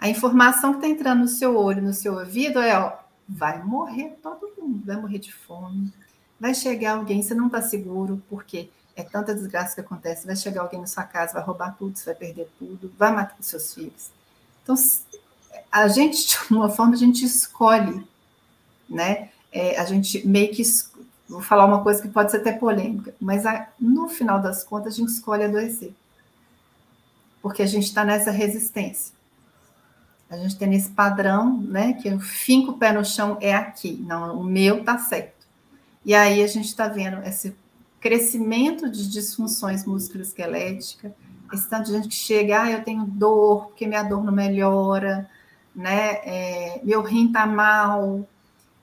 [0.00, 2.96] A informação que está entrando no seu olho, no seu ouvido é, ó,
[3.28, 5.92] vai morrer todo mundo, vai morrer de fome,
[6.40, 10.62] vai chegar alguém, você não está seguro, porque é tanta desgraça que acontece, vai chegar
[10.62, 13.74] alguém na sua casa, vai roubar tudo, você vai perder tudo, vai matar os seus
[13.74, 14.10] filhos.
[14.62, 14.74] Então,
[15.70, 18.02] a gente, de uma forma, a gente escolhe,
[18.88, 19.28] né?
[19.52, 20.62] É, a gente meio que.
[21.28, 24.94] Vou falar uma coisa que pode ser até polêmica, mas a, no final das contas
[24.94, 25.92] a gente escolhe adoecer.
[27.40, 29.19] Porque a gente está nessa resistência.
[30.30, 31.94] A gente tem esse padrão, né?
[31.94, 34.02] Que eu finco o pé no chão é aqui.
[34.06, 35.46] Não, o meu tá certo.
[36.04, 37.54] E aí a gente está vendo esse
[38.00, 41.12] crescimento de disfunções musculoesqueléticas,
[41.52, 45.28] esse tanto de gente que chega, ah, eu tenho dor, porque minha dor não melhora,
[45.74, 46.12] né?
[46.24, 48.26] É, meu rim está mal,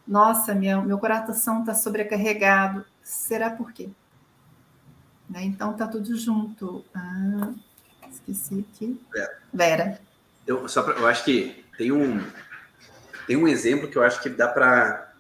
[0.08, 2.86] nossa, minha, meu coração está sobrecarregado.
[3.02, 3.90] Será por quê?
[5.30, 5.44] Né?
[5.44, 6.86] Então tá tudo junto.
[6.94, 7.52] Ah,
[8.10, 9.02] esqueci aqui.
[9.12, 9.40] Vera.
[9.54, 10.07] Vera.
[10.48, 12.26] Eu, só pra, eu acho que tem um,
[13.28, 15.14] tem um exemplo que eu acho que dá para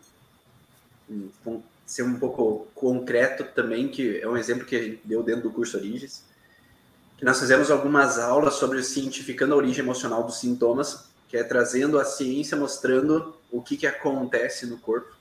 [1.85, 5.51] ser um pouco concreto também, que é um exemplo que a gente deu dentro do
[5.51, 6.23] curso Origens,
[7.17, 11.99] que nós fizemos algumas aulas sobre cientificando a origem emocional dos sintomas que é trazendo
[11.99, 15.15] a ciência mostrando o que, que acontece no corpo.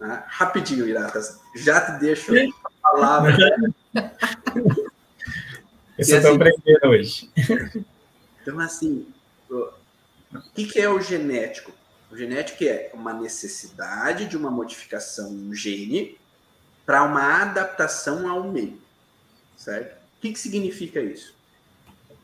[0.00, 0.22] Né?
[0.26, 2.32] Rapidinho, Iratas, já te deixo
[2.64, 3.36] a palavra.
[5.98, 7.30] Eu só estou assim, aprendendo hoje.
[8.42, 9.04] Então, assim,
[9.50, 9.72] o
[10.54, 11.72] que, que é o genético?
[12.10, 16.18] O genético é uma necessidade de uma modificação no gene
[16.84, 18.80] para uma adaptação ao meio,
[19.56, 19.96] certo?
[19.96, 21.34] O que, que significa isso?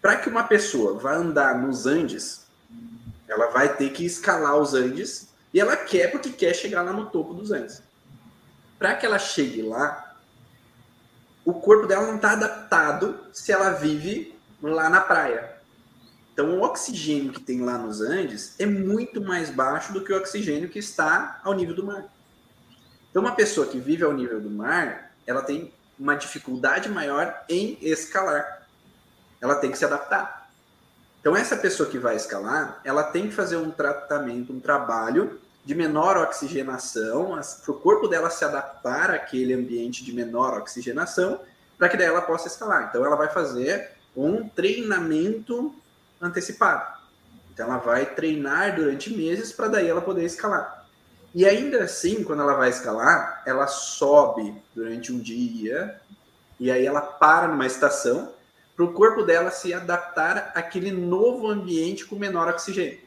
[0.01, 2.47] Para que uma pessoa vá andar nos Andes,
[3.29, 7.07] ela vai ter que escalar os Andes e ela quer porque quer chegar lá no
[7.07, 7.83] topo dos Andes.
[8.79, 10.17] Para que ela chegue lá,
[11.45, 15.52] o corpo dela não está adaptado se ela vive lá na praia.
[16.33, 20.17] Então, o oxigênio que tem lá nos Andes é muito mais baixo do que o
[20.17, 22.07] oxigênio que está ao nível do mar.
[23.11, 27.77] Então, uma pessoa que vive ao nível do mar, ela tem uma dificuldade maior em
[27.83, 28.67] escalar.
[29.41, 30.51] Ela tem que se adaptar.
[31.21, 35.75] Então, essa pessoa que vai escalar, ela tem que fazer um tratamento, um trabalho de
[35.75, 41.41] menor oxigenação, para o corpo dela se adaptar àquele ambiente de menor oxigenação,
[41.77, 42.89] para que daí ela possa escalar.
[42.89, 45.75] Então, ela vai fazer um treinamento
[46.23, 47.01] antecipado.
[47.53, 50.87] Então, ela vai treinar durante meses para daí ela poder escalar.
[51.35, 56.01] E ainda assim, quando ela vai escalar, ela sobe durante um dia,
[56.61, 58.33] e aí ela para numa estação
[58.77, 63.01] para o corpo dela se adaptar àquele novo ambiente com menor oxigênio.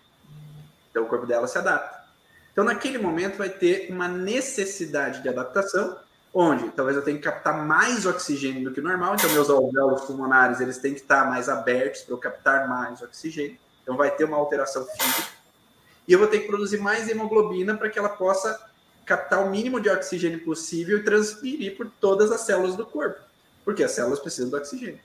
[0.91, 2.05] Então, o corpo dela se adapta.
[2.51, 5.97] Então, naquele momento, vai ter uma necessidade de adaptação,
[6.37, 9.15] onde talvez eu tenha que captar mais oxigênio do que normal.
[9.15, 13.57] Então, meus alvéolos pulmonares eles têm que estar mais abertos para eu captar mais oxigênio.
[13.81, 15.29] Então, vai ter uma alteração física.
[16.07, 18.69] E eu vou ter que produzir mais hemoglobina para que ela possa
[19.05, 23.19] captar o mínimo de oxigênio possível e transferir por todas as células do corpo.
[23.63, 24.99] Porque as células precisam do oxigênio.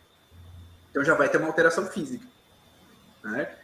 [0.90, 2.26] Então já vai ter uma alteração física.
[3.22, 3.54] Né?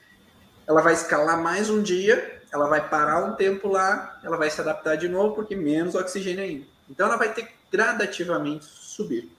[0.67, 4.61] ela vai escalar mais um dia, ela vai parar um tempo lá, ela vai se
[4.61, 6.67] adaptar de novo, porque menos oxigênio ainda.
[6.91, 9.31] Então ela vai ter que gradativamente subir.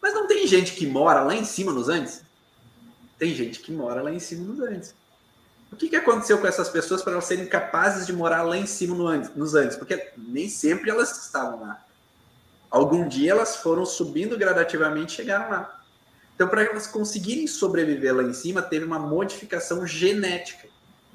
[0.00, 2.22] Mas não tem gente que mora lá em cima nos Andes?
[3.18, 4.94] Tem gente que mora lá em cima nos Andes.
[5.70, 8.66] O que, que aconteceu com essas pessoas para elas serem capazes de morar lá em
[8.66, 9.76] cima no Andes, nos Andes?
[9.76, 11.84] Porque nem sempre elas estavam lá.
[12.70, 15.82] Algum dia elas foram subindo gradativamente e chegaram lá.
[16.34, 20.68] Então, para elas conseguirem sobreviver lá em cima, teve uma modificação genética.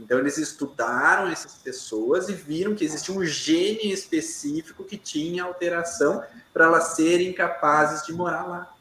[0.04, 6.22] Então, eles estudaram essas pessoas e viram que existia um gene específico que tinha alteração
[6.54, 8.76] para elas serem capazes de morar lá.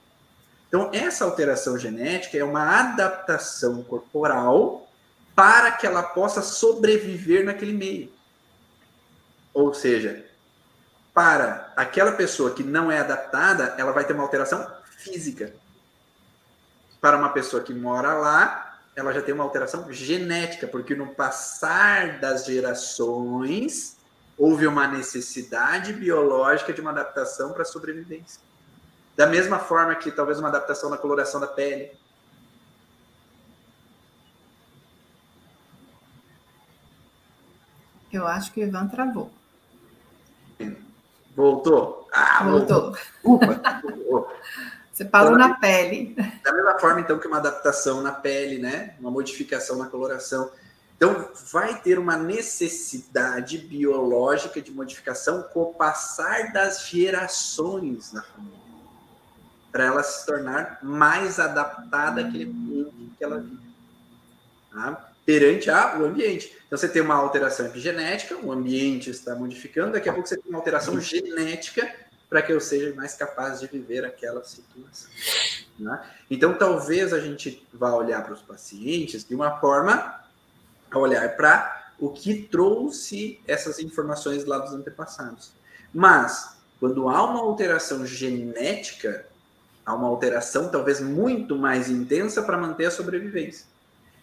[0.67, 4.89] Então, essa alteração genética é uma adaptação corporal
[5.35, 8.13] para que ela possa sobreviver naquele meio.
[9.55, 10.25] Ou seja,
[11.15, 14.69] para aquela pessoa que não é adaptada, ela vai ter uma alteração
[14.99, 15.55] física.
[17.01, 22.21] Para uma pessoa que mora lá, ela já tem uma alteração genética, porque no passar
[22.21, 23.97] das gerações
[24.37, 28.41] houve uma necessidade biológica de uma adaptação para a sobrevivência.
[29.17, 31.93] Da mesma forma que talvez uma adaptação na coloração da pele.
[38.13, 39.31] Eu acho que o Ivan travou.
[41.35, 42.09] Voltou?
[42.13, 42.95] Ah, voltou.
[43.23, 44.31] voltou.
[44.93, 46.15] Você parou então, na pele.
[46.45, 48.95] Da mesma forma, então, que uma adaptação na pele, né?
[49.01, 50.51] Uma modificação na coloração.
[50.97, 58.59] Então, vai ter uma necessidade biológica de modificação com o passar das gerações na família.
[59.73, 63.73] Para ela se tornar mais adaptada àquele ambiente que ela vive.
[64.71, 65.09] Tá?
[65.25, 66.53] perante a, o ambiente.
[66.67, 70.51] Então você tem uma alteração epigenética, o ambiente está modificando, daqui a pouco você tem
[70.51, 71.89] uma alteração genética
[72.33, 75.11] para que eu seja mais capaz de viver aquela situação.
[75.79, 76.03] Né?
[76.31, 80.19] Então talvez a gente vá olhar para os pacientes de uma forma
[80.91, 85.53] a olhar para o que trouxe essas informações lá dos antepassados.
[85.93, 89.27] Mas quando há uma alteração genética,
[89.85, 93.67] há uma alteração talvez muito mais intensa para manter a sobrevivência.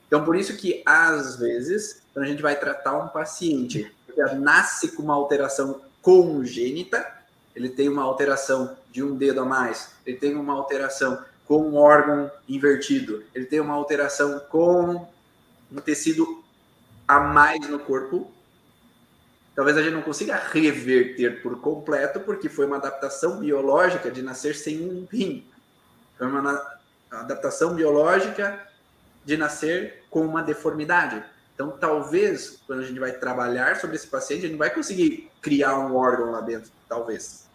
[0.07, 4.95] Então, por isso que, às vezes, quando a gente vai tratar um paciente que nasce
[4.95, 7.18] com uma alteração congênita,
[7.55, 11.75] ele tem uma alteração de um dedo a mais, ele tem uma alteração com um
[11.75, 15.07] órgão invertido, ele tem uma alteração com
[15.71, 16.43] um tecido
[17.07, 18.31] a mais no corpo,
[19.55, 24.55] talvez a gente não consiga reverter por completo, porque foi uma adaptação biológica de nascer
[24.55, 25.45] sem um rim.
[26.17, 26.79] Foi uma
[27.09, 28.67] adaptação biológica
[29.25, 31.23] de nascer com uma deformidade.
[31.55, 35.77] Então, talvez, quando a gente vai trabalhar sobre esse paciente, a gente vai conseguir criar
[35.79, 36.71] um órgão lá dentro.
[36.87, 37.47] Talvez.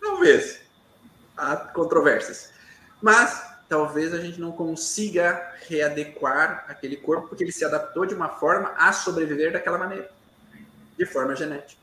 [0.00, 0.60] Talvez.
[1.36, 2.50] Há controvérsias.
[3.00, 8.28] Mas, talvez a gente não consiga readequar aquele corpo, porque ele se adaptou de uma
[8.28, 10.10] forma a sobreviver daquela maneira,
[10.96, 11.80] de forma genética.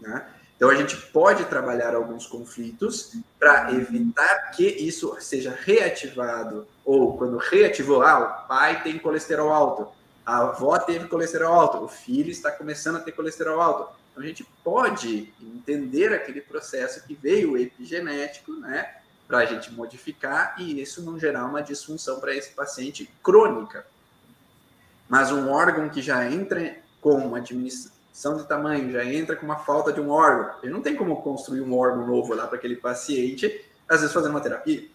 [0.00, 0.26] Né?
[0.56, 7.36] Então, a gente pode trabalhar alguns conflitos para evitar que isso seja reativado, ou quando
[7.36, 9.88] reativou, ah, o pai tem colesterol alto,
[10.24, 13.94] a avó teve colesterol alto, o filho está começando a ter colesterol alto.
[14.16, 18.96] Então, a gente pode entender aquele processo que veio epigenético, né,
[19.28, 23.86] para a gente modificar e isso não gerar uma disfunção para esse paciente crônica.
[25.06, 29.58] Mas um órgão que já entra com uma diminuição de tamanho, já entra com uma
[29.58, 30.54] falta de um órgão.
[30.62, 34.30] Ele não tem como construir um órgão novo lá para aquele paciente, às vezes fazendo
[34.30, 34.88] uma terapia.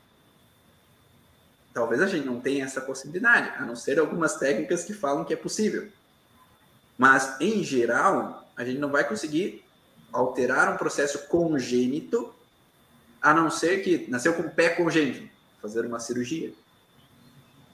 [1.74, 5.34] Talvez a gente não tenha essa possibilidade, a não ser algumas técnicas que falam que
[5.34, 5.90] é possível.
[6.98, 9.64] Mas, em geral, a gente não vai conseguir
[10.14, 12.32] alterar um processo congênito,
[13.20, 15.28] a não ser que nasceu com pé congênito,
[15.60, 16.54] fazer uma cirurgia.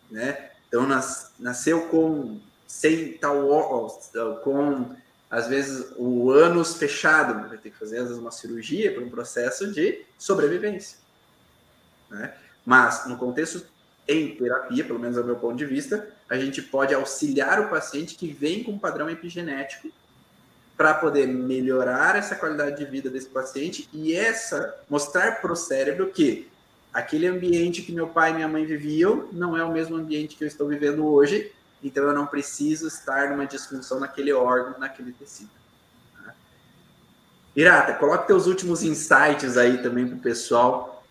[0.09, 0.49] Né?
[0.65, 3.89] Então, nas, nasceu com sem tal
[4.43, 4.95] com
[5.29, 9.09] às vezes o ânus fechado, vai ter que fazer às vezes uma cirurgia para um
[9.09, 10.99] processo de sobrevivência.
[12.09, 12.33] Né?
[12.65, 13.65] Mas no contexto
[14.07, 18.15] em terapia, pelo menos do meu ponto de vista, a gente pode auxiliar o paciente
[18.15, 19.91] que vem com um padrão epigenético
[20.77, 26.07] para poder melhorar essa qualidade de vida desse paciente e essa mostrar para o cérebro
[26.11, 26.47] que
[26.93, 30.43] aquele ambiente que meu pai e minha mãe viviam não é o mesmo ambiente que
[30.43, 31.51] eu estou vivendo hoje
[31.83, 35.49] então eu não preciso estar numa disfunção naquele órgão, naquele tecido.
[36.13, 36.33] Tá?
[37.55, 41.03] Irata, coloque teus últimos insights aí também para o pessoal,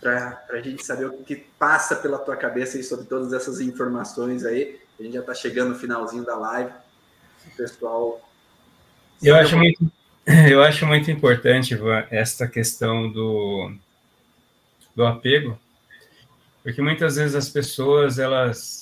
[0.00, 4.44] para a gente saber o que passa pela tua cabeça aí sobre todas essas informações
[4.44, 4.80] aí.
[4.98, 6.72] A gente já está chegando no finalzinho da live.
[7.46, 8.20] O pessoal.
[9.22, 9.92] Eu acho, muito,
[10.50, 13.72] eu acho muito importante, Ivan, esta questão do,
[14.94, 15.58] do apego,
[16.62, 18.80] porque muitas vezes as pessoas elas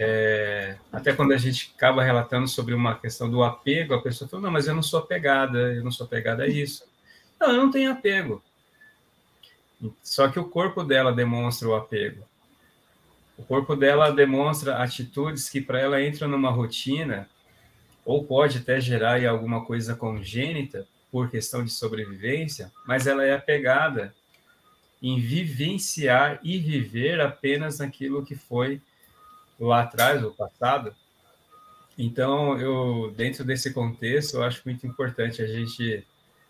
[0.00, 4.44] é, até quando a gente acaba relatando sobre uma questão do apego, a pessoa fala,
[4.44, 6.84] não, mas eu não sou apegada, eu não sou apegada a isso.
[7.40, 8.40] Não, eu não tenho apego.
[10.00, 12.24] Só que o corpo dela demonstra o apego.
[13.36, 17.28] O corpo dela demonstra atitudes que para ela entram numa rotina
[18.08, 24.14] ou pode até gerar alguma coisa congênita por questão de sobrevivência, mas ela é apegada
[25.02, 28.80] em vivenciar e viver apenas naquilo que foi
[29.60, 30.96] lá atrás, o passado.
[31.98, 36.02] Então, eu dentro desse contexto, eu acho muito importante a gente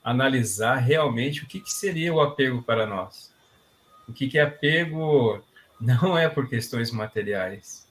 [0.05, 3.35] analisar realmente o que, que seria o apego para nós.
[4.07, 5.43] O que, que é apego
[5.81, 7.85] não é por questões materiais,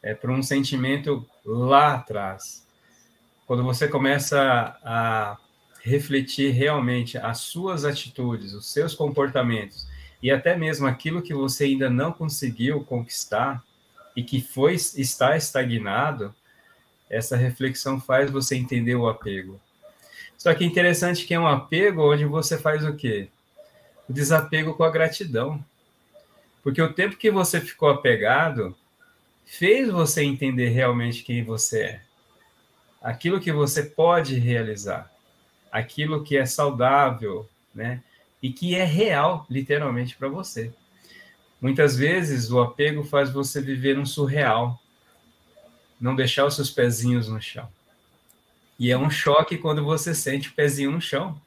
[0.00, 2.61] é por um sentimento lá atrás.
[3.46, 5.36] Quando você começa a
[5.82, 9.86] refletir realmente as suas atitudes, os seus comportamentos
[10.22, 13.62] e até mesmo aquilo que você ainda não conseguiu conquistar,
[14.16, 16.34] e que foi está estagnado,
[17.08, 19.60] essa reflexão faz você entender o apego.
[20.36, 23.28] Só que é interessante que é um apego onde você faz o quê?
[24.08, 25.64] O desapego com a gratidão.
[26.62, 28.76] Porque o tempo que você ficou apegado
[29.44, 32.02] fez você entender realmente quem você é.
[33.02, 35.10] Aquilo que você pode realizar.
[35.70, 38.02] Aquilo que é saudável, né?
[38.42, 40.72] E que é real, literalmente, para você.
[41.60, 44.80] Muitas vezes o apego faz você viver um surreal,
[46.00, 47.68] não deixar os seus pezinhos no chão.
[48.78, 51.40] E é um choque quando você sente o pezinho no chão.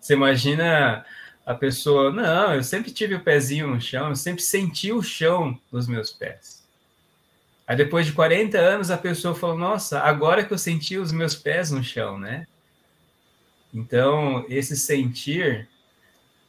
[0.00, 1.06] Você imagina
[1.44, 5.56] a pessoa, não, eu sempre tive o pezinho no chão, eu sempre senti o chão
[5.70, 6.65] dos meus pés.
[7.66, 11.34] Aí depois de 40 anos a pessoa falou, nossa, agora que eu senti os meus
[11.34, 12.46] pés no chão, né?
[13.74, 15.68] Então, esse sentir,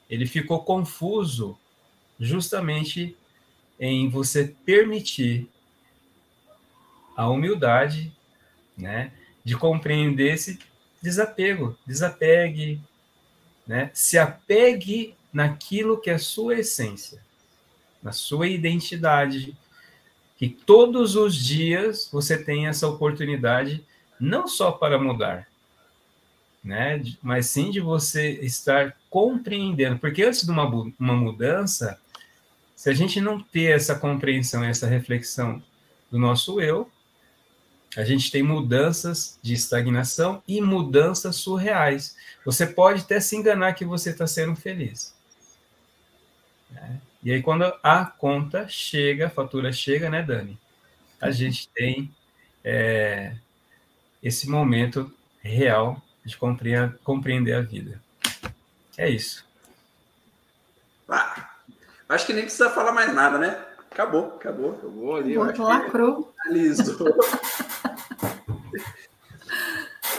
[0.09, 1.57] ele ficou confuso
[2.20, 3.18] justamente
[3.80, 5.49] em você permitir
[7.15, 8.15] a humildade,
[8.78, 9.11] né,
[9.43, 10.59] de compreender esse
[11.01, 12.80] desapego, desapegue,
[13.65, 17.22] né, se apegue naquilo que é sua essência,
[18.01, 19.57] na sua identidade,
[20.38, 23.84] que todos os dias você tem essa oportunidade
[24.20, 25.48] não só para mudar,
[26.64, 30.66] né, mas sim de você estar compreendendo, porque antes de uma,
[31.00, 32.00] uma mudança,
[32.76, 35.62] se a gente não ter essa compreensão, essa reflexão
[36.12, 36.90] do nosso eu,
[37.96, 42.16] a gente tem mudanças de estagnação e mudanças surreais.
[42.46, 45.16] Você pode até se enganar que você está sendo feliz.
[46.70, 47.02] Né?
[47.28, 50.57] E aí, quando a conta chega, a fatura chega, né, Dani?
[51.19, 52.09] A gente tem
[52.63, 53.36] é,
[54.23, 56.38] esse momento real de
[57.03, 58.01] compreender, a vida.
[58.97, 59.45] É isso.
[61.09, 61.49] Ah,
[62.07, 63.61] Acho que nem precisa falar mais nada, né?
[63.91, 64.80] Acabou, acabou.
[64.82, 65.36] Eu vou ali.
[65.36, 66.34] Botou lacrou.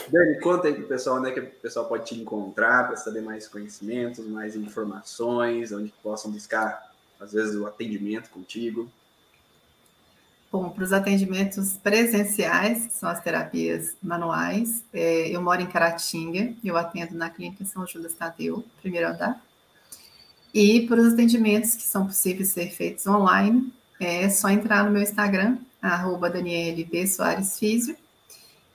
[0.08, 3.22] Dani, conta aí pro pessoal onde é que o pessoal pode te encontrar para saber
[3.22, 6.87] mais conhecimentos, mais informações, onde possam buscar,
[7.20, 8.90] às vezes, o atendimento contigo.
[10.50, 16.54] Bom, para os atendimentos presenciais, que são as terapias manuais, é, eu moro em Caratinga,
[16.64, 19.44] eu atendo na Clínica São Judas Tadeu, primeiro andar.
[20.54, 25.02] E para os atendimentos que são possíveis ser feitos online, é só entrar no meu
[25.02, 26.32] Instagram, arroba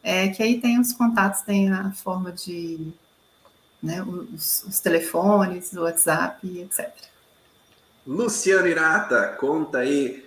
[0.04, 2.92] é, que aí tem os contatos, tem a forma de
[3.82, 6.94] né, os, os telefones, o WhatsApp, etc.
[8.06, 10.26] Luciano Irata, conta aí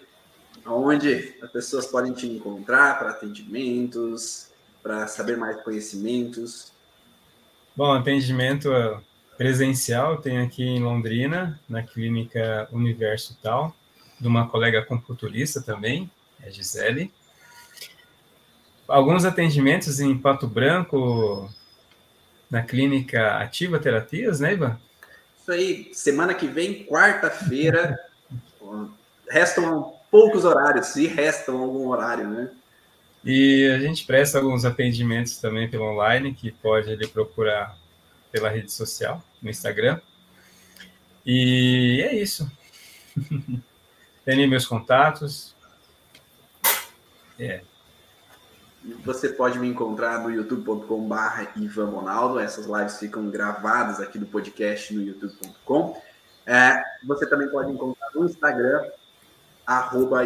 [0.64, 4.50] onde as pessoas podem te encontrar para atendimentos,
[4.82, 6.72] para saber mais conhecimentos.
[7.76, 8.70] Bom, atendimento
[9.36, 13.76] presencial tem aqui em Londrina, na clínica Universo Tal,
[14.18, 16.10] de uma colega computurista também,
[16.42, 17.12] a Gisele.
[18.88, 21.50] Alguns atendimentos em Pato Branco,
[22.50, 24.80] na clínica Ativa Terapias, né, Ivan?
[25.47, 27.97] Isso aí, semana que vem, quarta-feira,
[29.31, 32.51] restam poucos horários, se restam algum horário, né?
[33.24, 37.78] E a gente presta alguns atendimentos também pelo online, que pode ele procurar
[38.32, 40.01] pela rede social, no Instagram.
[41.24, 42.51] E é isso.
[44.24, 45.55] Tem meus contatos.
[47.39, 47.60] É.
[49.04, 51.16] Você pode me encontrar no youtube.com.br
[51.56, 52.38] Ivan Monaldo.
[52.38, 56.00] Essas lives ficam gravadas aqui do podcast no youtube.com.
[56.46, 58.88] É, você também pode encontrar no Instagram,
[59.66, 60.24] arroba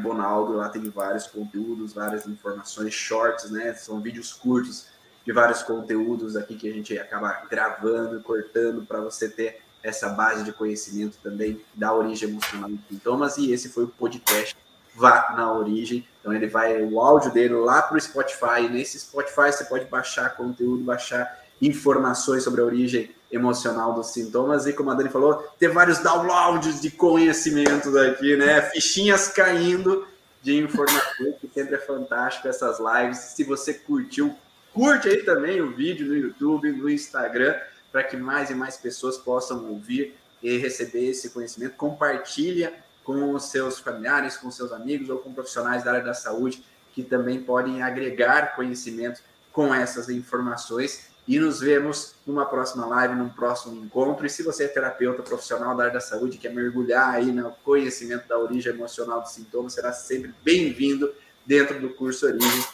[0.00, 0.52] Bonaldo.
[0.52, 3.74] Lá tem vários conteúdos, várias informações, shorts, né?
[3.74, 4.86] São vídeos curtos
[5.24, 10.44] de vários conteúdos aqui que a gente acaba gravando, cortando para você ter essa base
[10.44, 13.36] de conhecimento também da origem emocional dos sintomas.
[13.38, 14.56] E esse foi o podcast
[14.94, 16.06] vá na origem.
[16.22, 18.68] Então ele vai o áudio dele lá para o Spotify.
[18.70, 24.72] Nesse Spotify você pode baixar conteúdo, baixar informações sobre a origem emocional dos sintomas e
[24.72, 28.62] como a Dani falou, ter vários downloads de conhecimento daqui, né?
[28.62, 30.06] Fichinhas caindo
[30.42, 33.18] de informações, que sempre é fantástico essas lives.
[33.18, 34.36] Se você curtiu,
[34.72, 37.54] curte aí também o vídeo no YouTube, no Instagram,
[37.90, 41.76] para que mais e mais pessoas possam ouvir e receber esse conhecimento.
[41.76, 42.72] Compartilha
[43.04, 47.42] com seus familiares, com seus amigos ou com profissionais da área da saúde que também
[47.42, 49.20] podem agregar conhecimento
[49.52, 51.10] com essas informações.
[51.26, 54.26] E nos vemos numa próxima live, num próximo encontro.
[54.26, 58.26] E se você é terapeuta profissional da área da saúde, quer mergulhar aí no conhecimento
[58.26, 61.14] da origem emocional dos sintomas, será sempre bem-vindo
[61.46, 62.64] dentro do curso Origem.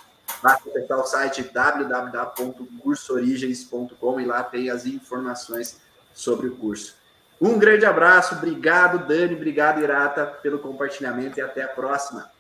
[0.43, 5.79] Basta acessar o site www.cursoorigens.com e lá tem as informações
[6.15, 6.98] sobre o curso.
[7.41, 12.31] Um grande abraço, obrigado Dani, obrigado Irata pelo compartilhamento e até a próxima.